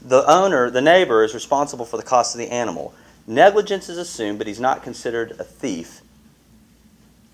[0.01, 2.93] the owner, the neighbor, is responsible for the cost of the animal.
[3.27, 6.00] Negligence is assumed, but he's not considered a thief.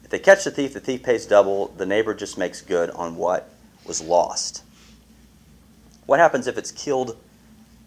[0.07, 1.67] If they catch the thief, the thief pays double.
[1.67, 3.49] The neighbor just makes good on what
[3.85, 4.63] was lost.
[6.05, 7.17] What happens if it's killed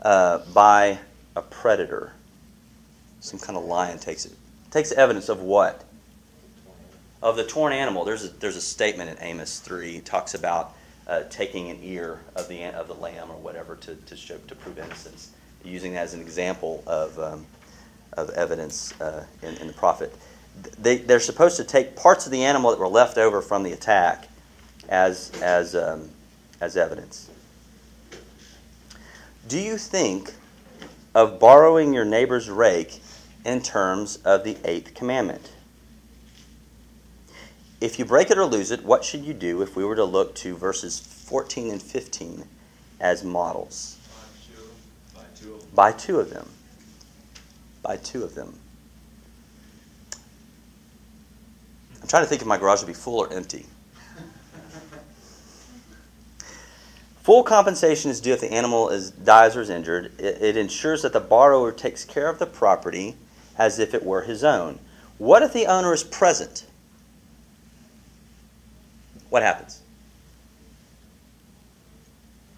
[0.03, 0.99] uh, by
[1.35, 2.13] a predator?
[3.21, 4.33] Some kind of lion takes it.
[4.71, 5.83] Takes evidence of what?
[7.23, 8.05] Of the torn animal.
[8.05, 9.97] There's a, there's a statement in Amos 3.
[9.97, 10.75] It talks about
[11.09, 14.55] uh, taking an ear of the, of the lamb or whatever to, to, show, to
[14.55, 15.31] prove innocence,
[15.65, 17.47] using that as an example of, um,
[18.13, 20.15] of evidence uh, in, in the prophet.
[20.79, 23.73] They, they're supposed to take parts of the animal that were left over from the
[23.73, 24.29] attack
[24.89, 26.11] as, as, um,
[26.61, 27.31] as evidence.
[29.49, 30.33] Do you think
[31.15, 33.01] of borrowing your neighbor's rake
[33.45, 35.53] in terms of the eighth commandment?
[37.81, 40.05] If you break it or lose it, what should you do if we were to
[40.05, 42.45] look to verses 14 and 15
[43.01, 43.97] as models?
[45.15, 45.71] By two of them.
[45.75, 46.49] By two of them.
[47.83, 48.59] By two of them.
[52.00, 53.65] I'm trying to think if my garage would be full or empty.
[57.23, 60.13] Full compensation is due if the animal is dies or is injured.
[60.19, 63.15] It, it ensures that the borrower takes care of the property
[63.57, 64.81] as if it were his own.
[65.19, 66.67] What if the owner is present?
[69.29, 69.83] What happens?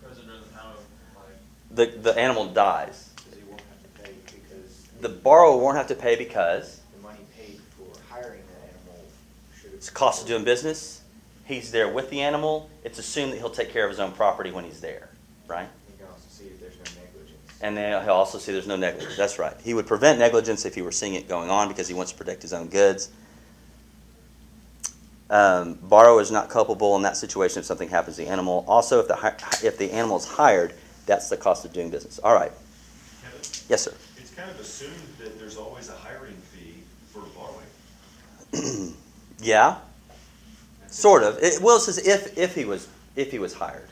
[0.00, 3.10] The town of, like, The, the animal dies.
[3.34, 7.18] He won't have to pay because The borrower won't have to pay because the money
[7.36, 9.04] paid for hiring that animal
[9.60, 9.71] should have.
[9.82, 11.02] It's the cost of doing business.
[11.44, 12.70] He's there with the animal.
[12.84, 15.08] It's assumed that he'll take care of his own property when he's there,
[15.48, 15.66] right?
[15.88, 17.58] You can also see if there's no negligence.
[17.60, 19.16] And then he'll also see there's no negligence.
[19.16, 19.56] That's right.
[19.64, 22.18] He would prevent negligence if he were seeing it going on because he wants to
[22.18, 23.10] protect his own goods.
[25.30, 28.64] Um, borrower is not culpable in that situation if something happens to the animal.
[28.68, 30.74] Also, if the hi- if the animal is hired,
[31.06, 32.20] that's the cost of doing business.
[32.20, 32.52] All right.
[33.24, 33.94] Kevin, Yes, sir.
[34.16, 36.52] it's kind of assumed that there's always a hiring fee
[39.42, 39.78] Yeah,
[40.88, 41.38] sort of.
[41.42, 43.88] It, well, it says if if he was if he was hired.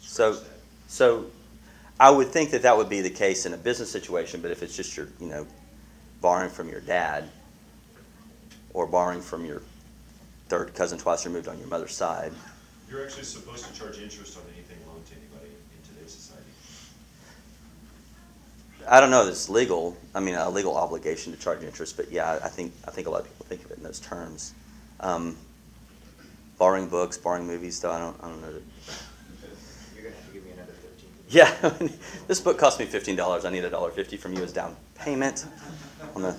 [0.00, 0.38] So
[0.88, 1.26] so
[1.98, 4.42] I would think that that would be the case in a business situation.
[4.42, 5.46] But if it's just your you know
[6.20, 7.28] borrowing from your dad
[8.74, 9.62] or borrowing from your
[10.48, 12.32] third cousin twice removed on your mother's side,
[12.90, 14.76] You're actually supposed to charge interest on anything
[18.88, 19.96] I don't know if it's legal.
[20.14, 23.10] I mean, a legal obligation to charge interest, but yeah, I think I think a
[23.10, 24.54] lot of people think of it in those terms.
[25.00, 25.36] Um,
[26.58, 28.50] borrowing books, borrowing movies, though I don't I don't know.
[28.50, 31.10] You're gonna have to give me another thirteen.
[31.28, 31.88] yeah,
[32.26, 33.44] this book cost me fifteen dollars.
[33.44, 35.46] I need a dollar fifty from you as down payment
[36.14, 36.36] on the.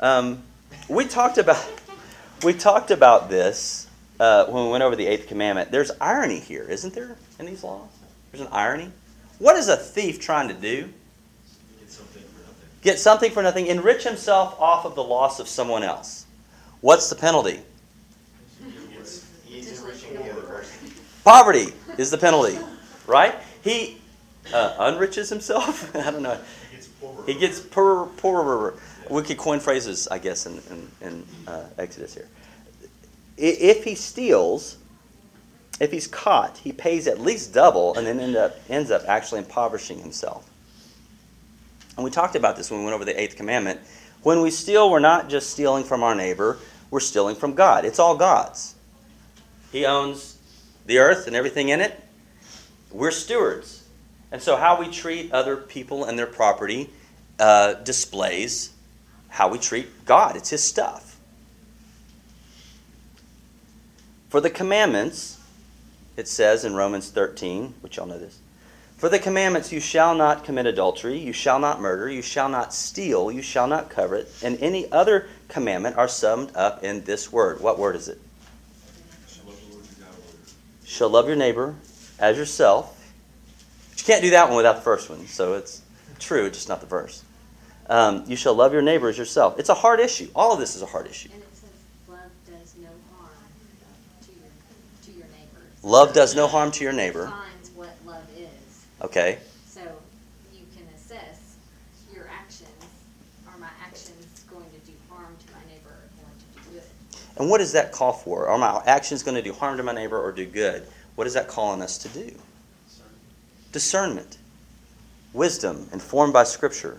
[0.00, 0.42] Um,
[0.88, 1.64] we talked about
[2.42, 3.86] we talked about this
[4.18, 5.70] uh, when we went over the eighth commandment.
[5.70, 7.88] There's irony here, isn't there, in these laws?
[8.30, 8.90] There's an irony.
[9.42, 10.88] What is a thief trying to do?
[11.80, 12.68] Get something for nothing.
[12.80, 16.26] Get something for nothing, enrich himself off of the loss of someone else.
[16.80, 17.58] What's the penalty?
[19.44, 20.92] He's enriching the other person.
[21.24, 22.56] Poverty is the penalty,
[23.08, 23.34] right?
[23.64, 23.98] He
[24.54, 25.92] uh, unriches himself.
[25.96, 26.38] I don't know.
[26.70, 27.24] he gets poorer.
[27.26, 28.74] He gets poorer, poorer.
[29.10, 32.28] We could coin phrases, I guess, in, in, in uh, Exodus here.
[33.36, 34.76] If he steals,
[35.82, 39.40] if he's caught, he pays at least double and then end up, ends up actually
[39.40, 40.48] impoverishing himself.
[41.96, 43.80] And we talked about this when we went over the eighth commandment.
[44.22, 46.58] When we steal, we're not just stealing from our neighbor,
[46.92, 47.84] we're stealing from God.
[47.84, 48.76] It's all God's.
[49.72, 50.38] He owns
[50.86, 52.00] the earth and everything in it.
[52.92, 53.82] We're stewards.
[54.30, 56.90] And so, how we treat other people and their property
[57.40, 58.70] uh, displays
[59.28, 60.36] how we treat God.
[60.36, 61.18] It's His stuff.
[64.28, 65.40] For the commandments,
[66.16, 68.38] it says in Romans 13, which y'all know this.
[68.96, 72.72] For the commandments, you shall not commit adultery, you shall not murder, you shall not
[72.72, 77.60] steal, you shall not covet, and any other commandment are summed up in this word.
[77.60, 78.20] What word is it?
[80.84, 81.74] Shall love your neighbor
[82.18, 82.98] as yourself.
[83.90, 85.82] But you can't do that one without the first one, so it's
[86.18, 87.24] true, just not the verse.
[87.88, 89.58] Um, you shall love your neighbor as yourself.
[89.58, 90.28] It's a hard issue.
[90.34, 91.28] All of this is a hard issue.
[91.32, 91.70] And it says,
[92.08, 93.30] love does no harm
[94.22, 94.48] to your,
[95.04, 95.71] to your neighbors.
[95.82, 97.24] Love does no harm to your neighbor.
[97.24, 98.86] Defines what love is.
[99.02, 99.38] Okay.
[99.66, 99.80] So
[100.52, 101.56] you can assess
[102.14, 102.68] your actions.
[103.48, 106.88] Are my actions going to do harm to my neighbor or going to do good?
[107.36, 108.46] And what does that call for?
[108.46, 110.86] Are my actions going to do harm to my neighbor or do good?
[111.16, 112.32] What is that calling us to do?
[113.72, 114.38] Discernment,
[115.32, 116.98] wisdom, informed by Scripture.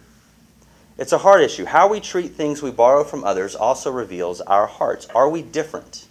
[0.98, 1.65] It's a hard issue.
[1.65, 5.08] How we treat things we borrow from others also reveals our hearts.
[5.15, 6.06] Are we different?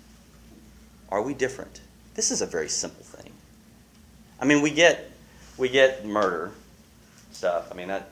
[1.10, 1.81] Are we different?
[2.14, 3.32] This is a very simple thing.
[4.40, 5.10] I mean, we get
[5.56, 6.52] we get murder
[7.32, 7.70] stuff.
[7.70, 8.10] I mean, that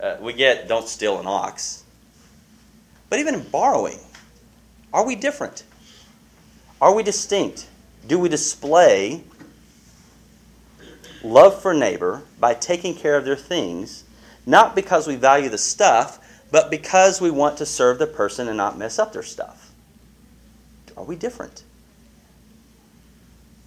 [0.00, 1.84] uh, we get don't steal an ox.
[3.08, 3.98] But even in borrowing,
[4.92, 5.64] are we different?
[6.80, 7.68] Are we distinct?
[8.06, 9.22] Do we display
[11.22, 14.04] love for neighbor by taking care of their things,
[14.44, 16.18] not because we value the stuff,
[16.50, 19.72] but because we want to serve the person and not mess up their stuff?
[20.96, 21.64] Are we different?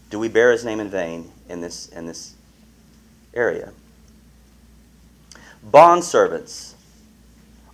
[0.10, 2.36] Do we bear his name in vain in this, in this
[3.34, 3.72] area?
[5.62, 6.76] Bond servants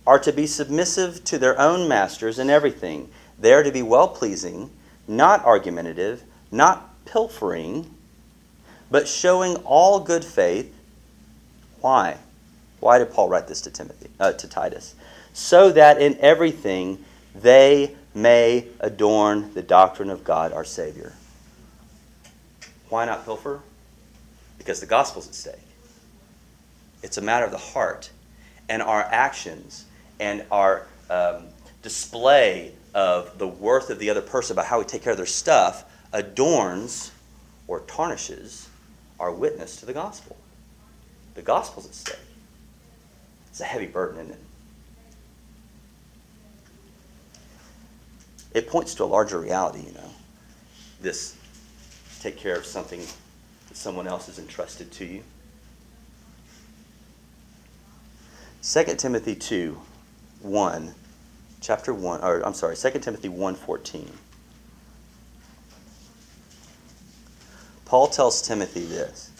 [0.06, 3.08] are to be submissive to their own masters in everything.
[3.38, 4.70] They are to be well pleasing,
[5.08, 7.90] not argumentative, not pilfering,
[8.90, 10.72] but showing all good faith.
[11.80, 12.18] Why?
[12.80, 14.94] Why did Paul write this to Timothy, uh, to Titus?
[15.32, 21.12] So that in everything they may adorn the doctrine of God our Savior.
[22.88, 23.60] Why not pilfer?
[24.58, 25.54] Because the gospel's at stake.
[27.02, 28.10] It's a matter of the heart,
[28.68, 29.84] and our actions
[30.18, 31.44] and our um,
[31.82, 35.26] display of the worth of the other person about how we take care of their
[35.26, 37.12] stuff adorns
[37.68, 38.68] or tarnishes
[39.20, 40.36] our witness to the gospel.
[41.34, 42.16] The gospel's at stake.
[43.50, 44.40] It's a heavy burden, isn't it?
[48.54, 50.10] It points to a larger reality, you know.
[51.02, 51.35] This
[52.20, 53.00] take care of something
[53.68, 55.22] that someone else has entrusted to you.
[58.62, 59.80] 2 Timothy 2,
[60.42, 60.94] 1,
[61.60, 64.10] chapter 1, or I'm sorry, 2 Timothy 1, 14.
[67.84, 69.30] Paul tells Timothy this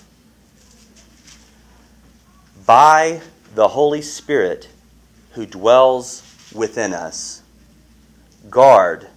[2.64, 3.20] By
[3.54, 4.68] the Holy Spirit
[5.32, 6.22] who dwells
[6.54, 7.42] within us,
[8.48, 9.08] guard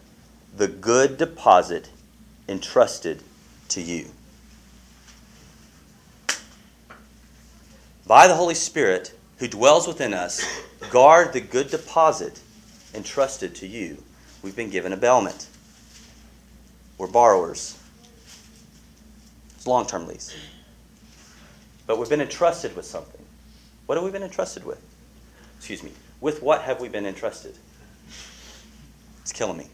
[0.57, 1.89] the good deposit
[2.47, 3.23] entrusted
[3.69, 4.07] to you.
[8.05, 10.45] By the Holy Spirit who dwells within us,
[10.89, 12.39] guard the good deposit
[12.93, 14.03] entrusted to you.
[14.41, 15.47] We've been given a bailment.
[16.97, 17.77] We're borrowers.
[19.55, 20.35] It's long term lease.
[21.85, 23.21] But we've been entrusted with something.
[23.85, 24.81] What have we been entrusted with?
[25.57, 25.91] Excuse me.
[26.21, 27.55] With what have we been entrusted?
[29.21, 29.67] It's killing me.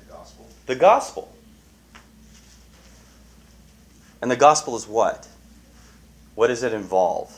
[0.00, 0.48] The gospel.
[0.66, 1.32] The gospel.
[4.20, 5.28] And the gospel is what?
[6.34, 7.32] What does it involve?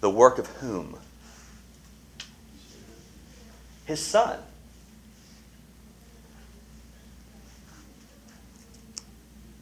[0.00, 0.98] The work of whom?
[3.86, 4.38] His son.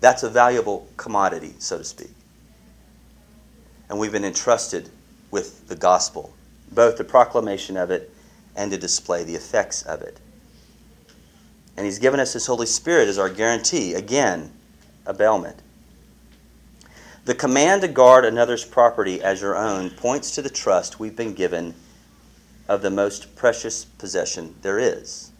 [0.00, 2.10] That's a valuable commodity, so to speak.
[3.88, 4.90] And we've been entrusted
[5.30, 6.34] with the gospel,
[6.70, 8.12] both the proclamation of it
[8.56, 10.18] and to display the effects of it.
[11.76, 13.94] And He's given us His Holy Spirit as our guarantee.
[13.94, 14.52] Again,
[15.06, 15.62] a bailment.
[17.24, 21.34] The command to guard another's property as your own points to the trust we've been
[21.34, 21.74] given
[22.68, 25.30] of the most precious possession there is.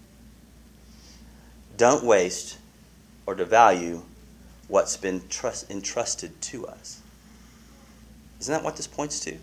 [1.76, 2.59] Don't waste
[3.26, 4.03] or devalue
[4.68, 7.01] what's been trust, entrusted to us.
[8.41, 9.37] Isn't that what this points to?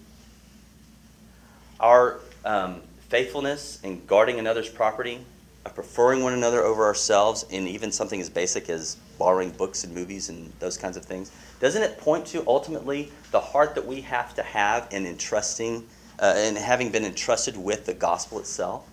[1.79, 5.19] Our um, faithfulness in guarding another's property,
[5.65, 9.93] of preferring one another over ourselves, in even something as basic as borrowing books and
[9.93, 14.01] movies and those kinds of things, doesn't it point to ultimately the heart that we
[14.01, 15.85] have to have in entrusting,
[16.19, 18.89] uh, in having been entrusted with the gospel itself?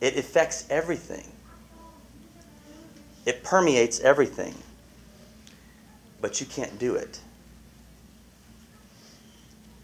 [0.00, 1.32] It affects everything.
[3.24, 4.54] It permeates everything.
[6.20, 7.20] But you can't do it.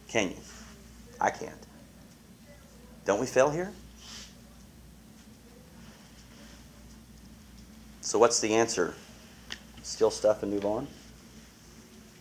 [0.08, 0.36] Can you?
[1.20, 1.52] I can't.
[3.04, 3.72] Don't we fail here?
[8.04, 8.94] So, what's the answer?
[9.82, 10.86] Steal stuff and move on?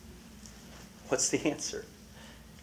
[1.09, 1.84] What's the answer?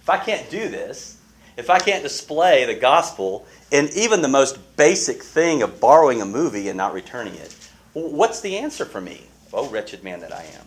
[0.00, 1.18] If I can't do this,
[1.58, 6.24] if I can't display the gospel in even the most basic thing of borrowing a
[6.24, 7.54] movie and not returning it,
[7.92, 9.26] what's the answer for me?
[9.52, 10.66] Oh, wretched man that I am.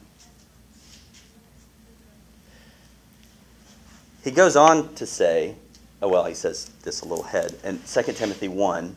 [4.24, 5.56] He goes on to say,
[6.04, 8.96] oh, well, he says this a little ahead, in 2 Timothy 1,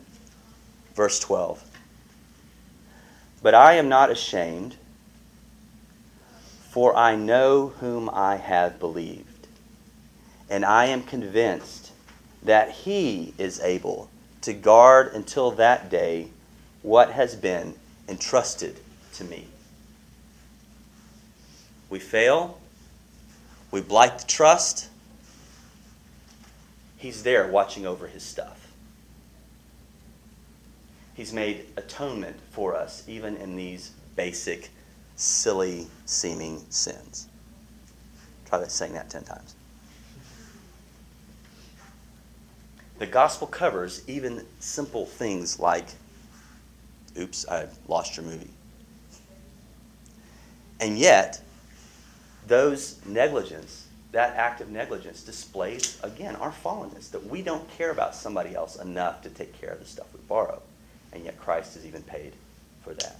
[0.93, 1.66] verse 12.
[3.41, 4.75] But I am not ashamed,
[6.69, 9.47] for I know whom I have believed,
[10.49, 11.91] and I am convinced
[12.43, 14.09] that he is able
[14.41, 16.29] to guard until that day
[16.81, 17.75] what has been
[18.07, 18.79] entrusted
[19.13, 19.47] to me.
[21.89, 22.59] We fail,
[23.71, 24.89] we blight the trust.
[26.97, 28.66] He's there watching over his stuff.
[31.17, 34.69] He's made atonement for us, even in these basic,
[35.15, 37.27] silly seeming sins.
[38.45, 39.55] Try that saying that 10 times.
[42.99, 45.87] The gospel covers even simple things like,
[47.17, 48.51] oops, I lost your movie.
[50.79, 51.41] And yet,
[52.45, 58.13] those negligence, that act of negligence displays, again, our fallenness, that we don't care about
[58.13, 60.61] somebody else enough to take care of the stuff we borrow.
[61.17, 62.33] And yet Christ has even paid
[62.83, 63.17] for that.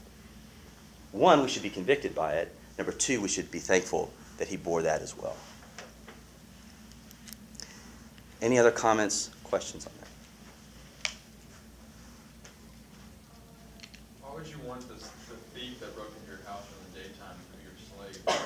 [1.13, 2.53] One, we should be convicted by it.
[2.77, 5.35] Number two, we should be thankful that he bore that as well.
[8.39, 10.07] Any other comments, questions on that?
[14.21, 17.35] Why would you want this, the thief that broke into your house in the daytime
[17.51, 17.73] to be your
[18.21, 18.45] slave?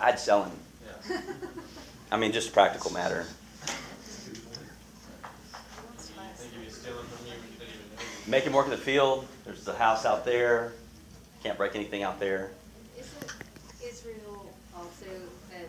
[0.00, 0.56] I'd sell him.
[0.86, 1.20] Yeah.
[2.10, 3.26] I mean, just practical matter.
[4.26, 4.34] You
[6.36, 8.02] think he'd be stealing from you, but you didn't even know.
[8.30, 9.26] Make him work in the field.
[9.44, 10.72] There's the house out there.
[11.42, 12.52] Can't break anything out there.
[12.96, 13.32] Isn't
[13.84, 15.06] Israel also
[15.50, 15.68] that,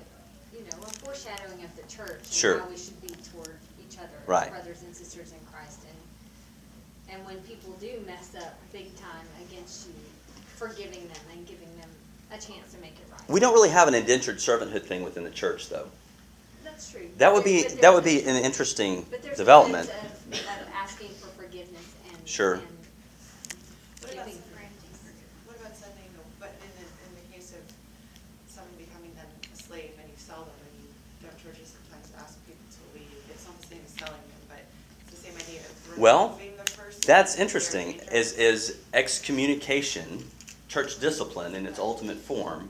[0.54, 2.32] you know, a foreshadowing of the church?
[2.32, 2.54] Sure.
[2.54, 4.14] And how we should be toward each other.
[4.28, 4.52] Right.
[4.52, 5.80] Brothers and sisters in Christ.
[7.10, 9.96] And, and when people do mess up big time against you,
[10.56, 11.90] forgiving them and giving them
[12.32, 13.28] a chance to make it right.
[13.28, 15.88] We don't really have an indentured servanthood thing within the church, though.
[16.64, 17.10] That's true.
[17.18, 19.90] That would be that would be an interesting But there's development.
[19.90, 21.82] Of, of asking for forgiveness.
[22.32, 22.54] Sure.
[22.54, 22.64] and
[24.00, 24.40] What about, giving
[25.46, 27.60] what about sending, the- but in the, in the case of
[28.48, 30.88] someone becoming then a slave and you sell them and you,
[31.28, 34.64] don't churches sometimes ask people to leave, it's not the same as selling them, but
[35.12, 37.02] it's the same idea of Well, removing the person.
[37.06, 38.00] That's interesting.
[38.14, 40.24] Is is excommunication,
[40.70, 42.70] church discipline in its ultimate form,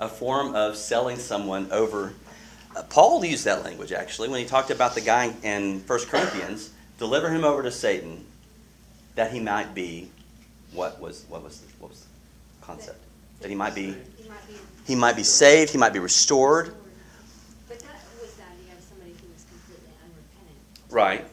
[0.00, 2.14] a form of selling someone over?
[2.74, 6.70] Uh, Paul used that language actually when he talked about the guy in 1 Corinthians,
[6.98, 8.24] deliver him over to Satan,
[9.16, 10.08] that he might be.
[10.72, 13.00] What was what was the, what was the concept?
[13.40, 14.54] that he might be He might be.
[14.86, 16.74] he might be saved, he might be restored.
[17.68, 17.88] But that
[18.20, 20.90] was the idea of somebody who was completely unrepentant.
[20.90, 21.24] Right.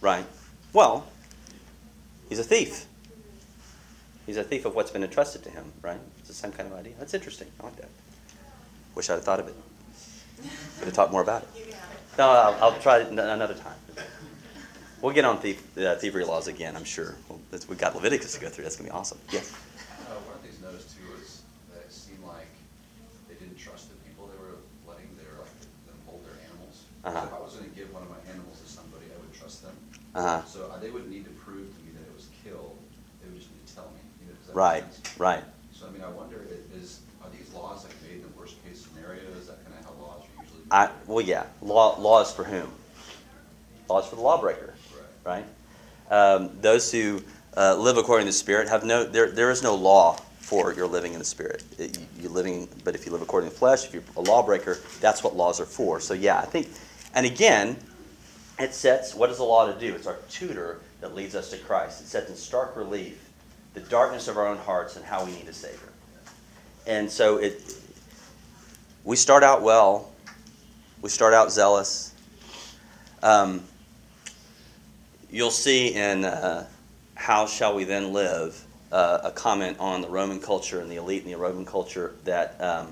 [0.00, 0.24] Right.
[0.72, 1.06] Well,
[2.28, 2.86] he's a thief.
[4.26, 6.00] He's a thief of what's been entrusted to him, right?
[6.18, 6.94] It's the same kind of idea.
[6.98, 7.48] That's interesting.
[7.60, 7.88] I like that.
[8.94, 9.54] Wish I'd have thought of it.
[10.78, 11.48] Could have talked more about it.
[11.56, 12.18] You can have it.
[12.18, 13.76] No, I'll, I'll try it another time.
[15.02, 17.14] We'll get on thief, uh, thievery laws again, I'm sure.
[17.28, 18.64] Well, that's- We've got Leviticus to go through.
[18.64, 19.18] That's going to be awesome.
[19.30, 19.52] Yes.
[19.52, 21.42] Uh, one of the things noticed too was
[21.72, 22.48] that it seemed like
[23.28, 24.56] they didn't trust the people they were
[24.88, 26.88] letting, were letting them hold their animals.
[27.04, 27.28] Uh-huh.
[27.28, 29.76] If I was gonna give one of my animals to somebody, I would trust them.
[30.16, 30.42] Uh-huh.
[30.48, 32.80] So uh, they wouldn't need to prove to me that it was killed,
[33.20, 35.44] they would just need to tell me, you know, does that make Right.
[35.44, 35.44] Right.
[35.76, 36.40] So I mean, I wonder,
[36.72, 39.28] is, are these laws like made in the worst case scenario?
[39.36, 40.64] Is that kind of how laws are usually?
[40.72, 41.44] I, well, yeah.
[41.60, 42.72] Law, laws for whom?
[43.92, 44.74] Laws for the lawbreaker,
[45.26, 45.44] Right.
[46.08, 47.20] Um, those who
[47.56, 49.02] uh, live according to the Spirit have no.
[49.04, 51.64] There, there is no law for your living in the Spirit.
[51.78, 54.20] It, you- you're living, but if you live according to the flesh, if you're a
[54.20, 55.98] lawbreaker, that's what laws are for.
[55.98, 56.68] So yeah, I think,
[57.12, 57.76] and again,
[58.60, 59.92] it sets what is the law to do?
[59.96, 62.02] It's our tutor that leads us to Christ.
[62.02, 63.28] It sets in stark relief
[63.74, 65.88] the darkness of our own hearts and how we need a Savior.
[66.86, 67.76] And so it,
[69.04, 70.12] we start out well.
[71.02, 72.14] We start out zealous.
[73.22, 73.64] Um,
[75.36, 76.66] you'll see in uh,
[77.14, 81.24] How Shall We Then Live uh, a comment on the Roman culture and the elite
[81.24, 82.88] in the Roman culture that, um,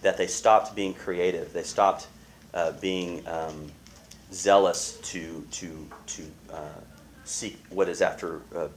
[0.00, 1.52] that they stopped being creative.
[1.52, 2.06] They stopped
[2.54, 3.70] uh, being um,
[4.32, 6.80] zealous to, to, to uh,
[7.24, 8.68] seek what is after, uh,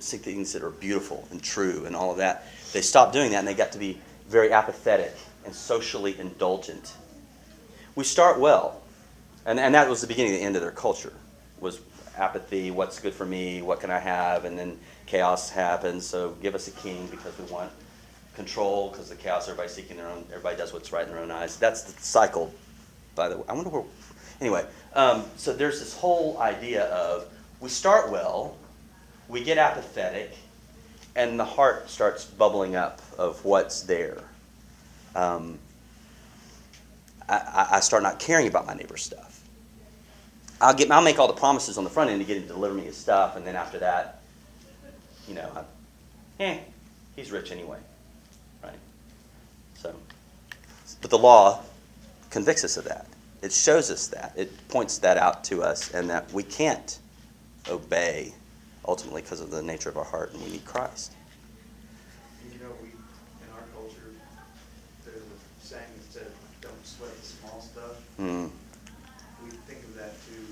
[0.00, 2.46] seek things that are beautiful and true and all of that.
[2.72, 6.94] They stopped doing that and they got to be very apathetic and socially indulgent.
[7.94, 8.82] We start well,
[9.46, 11.12] and, and that was the beginning the end of their culture
[11.60, 11.78] was
[12.20, 16.06] apathy what's good for me what can i have and then chaos happens.
[16.06, 17.72] So give us a king because we want
[18.36, 21.32] control because the chaos everybody's seeking their own everybody does what's right in their own
[21.32, 21.56] eyes.
[21.56, 22.54] That's the cycle
[23.16, 23.44] by the way.
[23.48, 23.82] I wonder where
[24.40, 24.64] anyway
[24.94, 27.26] um, so there's this whole idea of
[27.60, 28.56] we start well
[29.28, 30.32] we get apathetic
[31.16, 34.18] and the heart starts bubbling up of what's there.
[35.16, 35.58] Um,
[37.28, 39.29] I, I- I start not caring about my neighbor's stuff
[40.60, 42.48] I'll get I'll make all the promises on the front end to get him to
[42.48, 44.20] deliver me his stuff, and then after that,
[45.26, 45.50] you know,
[46.38, 46.58] I, eh,
[47.16, 47.78] he's rich anyway,
[48.62, 48.74] right?
[49.78, 49.94] So,
[51.00, 51.62] but the law
[52.30, 53.06] convicts us of that.
[53.42, 54.34] It shows us that.
[54.36, 56.98] It points that out to us, and that we can't
[57.70, 58.34] obey
[58.86, 61.12] ultimately because of the nature of our heart, and we need Christ.
[62.52, 64.12] You know, we, in our culture,
[65.06, 66.26] there's a saying that said,
[66.60, 67.96] don't sweat the small stuff.
[68.20, 68.50] Mm,
[69.44, 70.44] We think of that too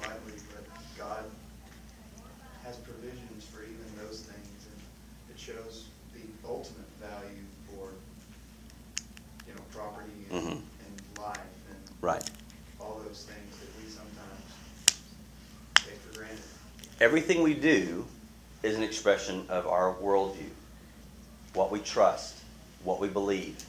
[0.00, 0.64] lightly, but
[0.96, 1.24] God
[2.64, 4.80] has provisions for even those things, and
[5.34, 7.88] it shows the ultimate value for,
[9.46, 10.50] you know, property and, Mhm.
[10.52, 11.38] and life
[11.70, 12.30] and right.
[12.80, 14.44] all those things that we sometimes
[15.74, 16.38] take for granted.
[17.02, 18.06] Everything we do
[18.62, 20.50] is an expression of our worldview,
[21.52, 22.38] what we trust,
[22.84, 23.60] what we believe.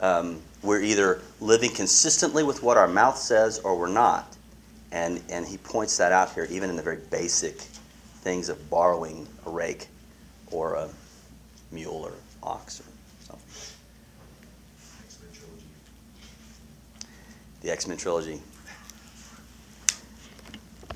[0.00, 4.34] Um, we're either living consistently with what our mouth says or we're not.
[4.92, 7.58] And, and he points that out here, even in the very basic
[8.22, 9.88] things of borrowing a rake
[10.50, 10.88] or a
[11.70, 12.84] mule or ox or
[13.26, 13.46] something.
[15.04, 15.66] X-Men trilogy.
[17.60, 18.40] The X Men trilogy.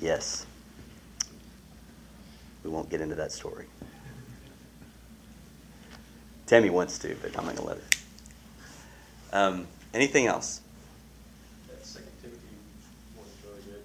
[0.01, 0.47] Yes.
[2.67, 3.67] We won't get into that story.
[6.47, 7.85] Tammy wants to, but I'm not going to let her.
[9.33, 10.63] Um, anything else?
[11.69, 12.59] That second Timothy
[13.17, 13.83] one's really good.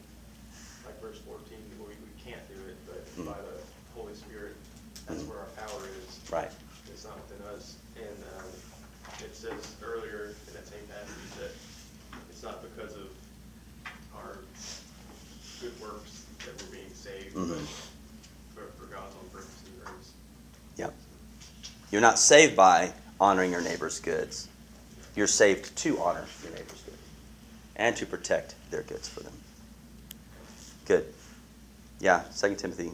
[0.84, 3.26] Like verse fourteen, we, we can't do it, but Mm.
[3.28, 3.62] by the
[3.94, 4.56] Holy Spirit,
[5.06, 5.28] that's Mm.
[5.30, 6.32] where our power is.
[6.32, 6.50] Right.
[6.92, 7.76] It's not within us.
[7.98, 8.50] And, um,
[9.24, 11.52] it says earlier in that same passage that
[12.32, 13.10] it's not because of
[14.16, 14.38] our
[15.62, 17.62] good works that we're being saved, Mhm.
[18.56, 20.12] for, for God's own purpose and grace.
[20.78, 20.94] Yep.
[21.92, 24.48] You're not saved by honoring your neighbor's goods.
[25.14, 26.98] You're saved to honor your neighbor's goods
[27.76, 29.34] and to protect their goods for them.
[30.86, 31.14] Good.
[32.00, 32.92] Yeah, 2 Timothy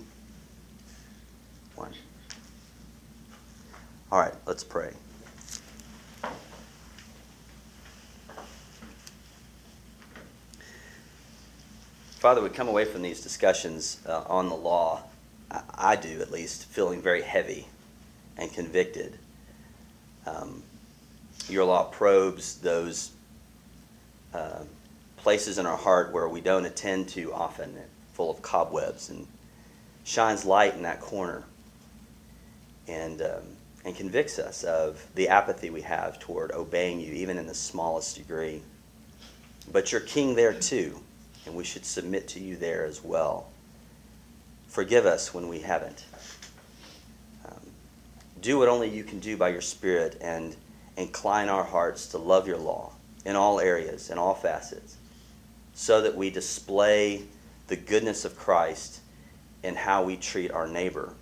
[1.76, 1.94] 1.
[4.12, 4.94] All right, let's pray.
[12.18, 15.04] Father, we come away from these discussions uh, on the law,
[15.52, 17.68] I, I do at least, feeling very heavy
[18.38, 19.18] and convicted.
[20.26, 20.64] Um,
[21.50, 23.12] your law probes those
[24.34, 24.64] uh,
[25.18, 27.76] places in our heart where we don't attend to often,
[28.14, 29.28] full of cobwebs, and
[30.04, 31.44] shines light in that corner.
[32.88, 33.44] And, um,
[33.84, 38.18] and convicts us of the apathy we have toward obeying you, even in the smallest
[38.18, 38.62] degree.
[39.72, 41.00] But you're king there too,
[41.46, 43.48] and we should submit to you there as well.
[44.68, 46.06] Forgive us when we haven't.
[48.42, 50.56] Do what only you can do by your Spirit and
[50.96, 52.92] incline our hearts to love your law
[53.26, 54.98] in all areas, in all facets,
[55.74, 57.24] so that we display
[57.68, 59.02] the goodness of Christ
[59.64, 61.14] in how we treat our neighbor.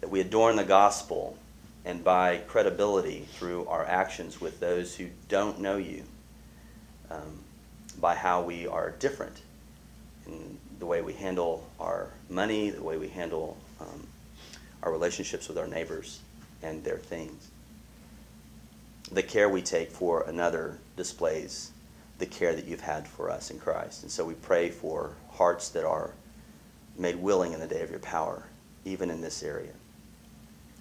[0.00, 1.38] That we adorn the gospel
[1.84, 6.02] and by credibility through our actions with those who don't know you,
[7.10, 7.38] um,
[8.00, 9.40] by how we are different
[10.26, 14.06] in the way we handle our money, the way we handle um,
[14.86, 16.20] our relationships with our neighbors
[16.62, 17.50] and their things.
[19.10, 21.72] The care we take for another displays
[22.18, 24.04] the care that you've had for us in Christ.
[24.04, 26.12] And so we pray for hearts that are
[26.96, 28.44] made willing in the day of your power,
[28.84, 29.72] even in this area.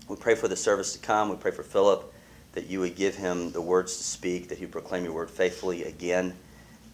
[0.08, 1.30] We pray for the service to come.
[1.30, 2.14] We pray for Philip
[2.54, 5.32] that you would give him the words to speak, that he would proclaim your word
[5.32, 6.36] faithfully again,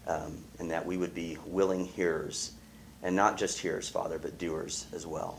[0.08, 2.52] um, and that we would be willing hearers,
[3.02, 5.38] and not just hearers, Father, but doers as well.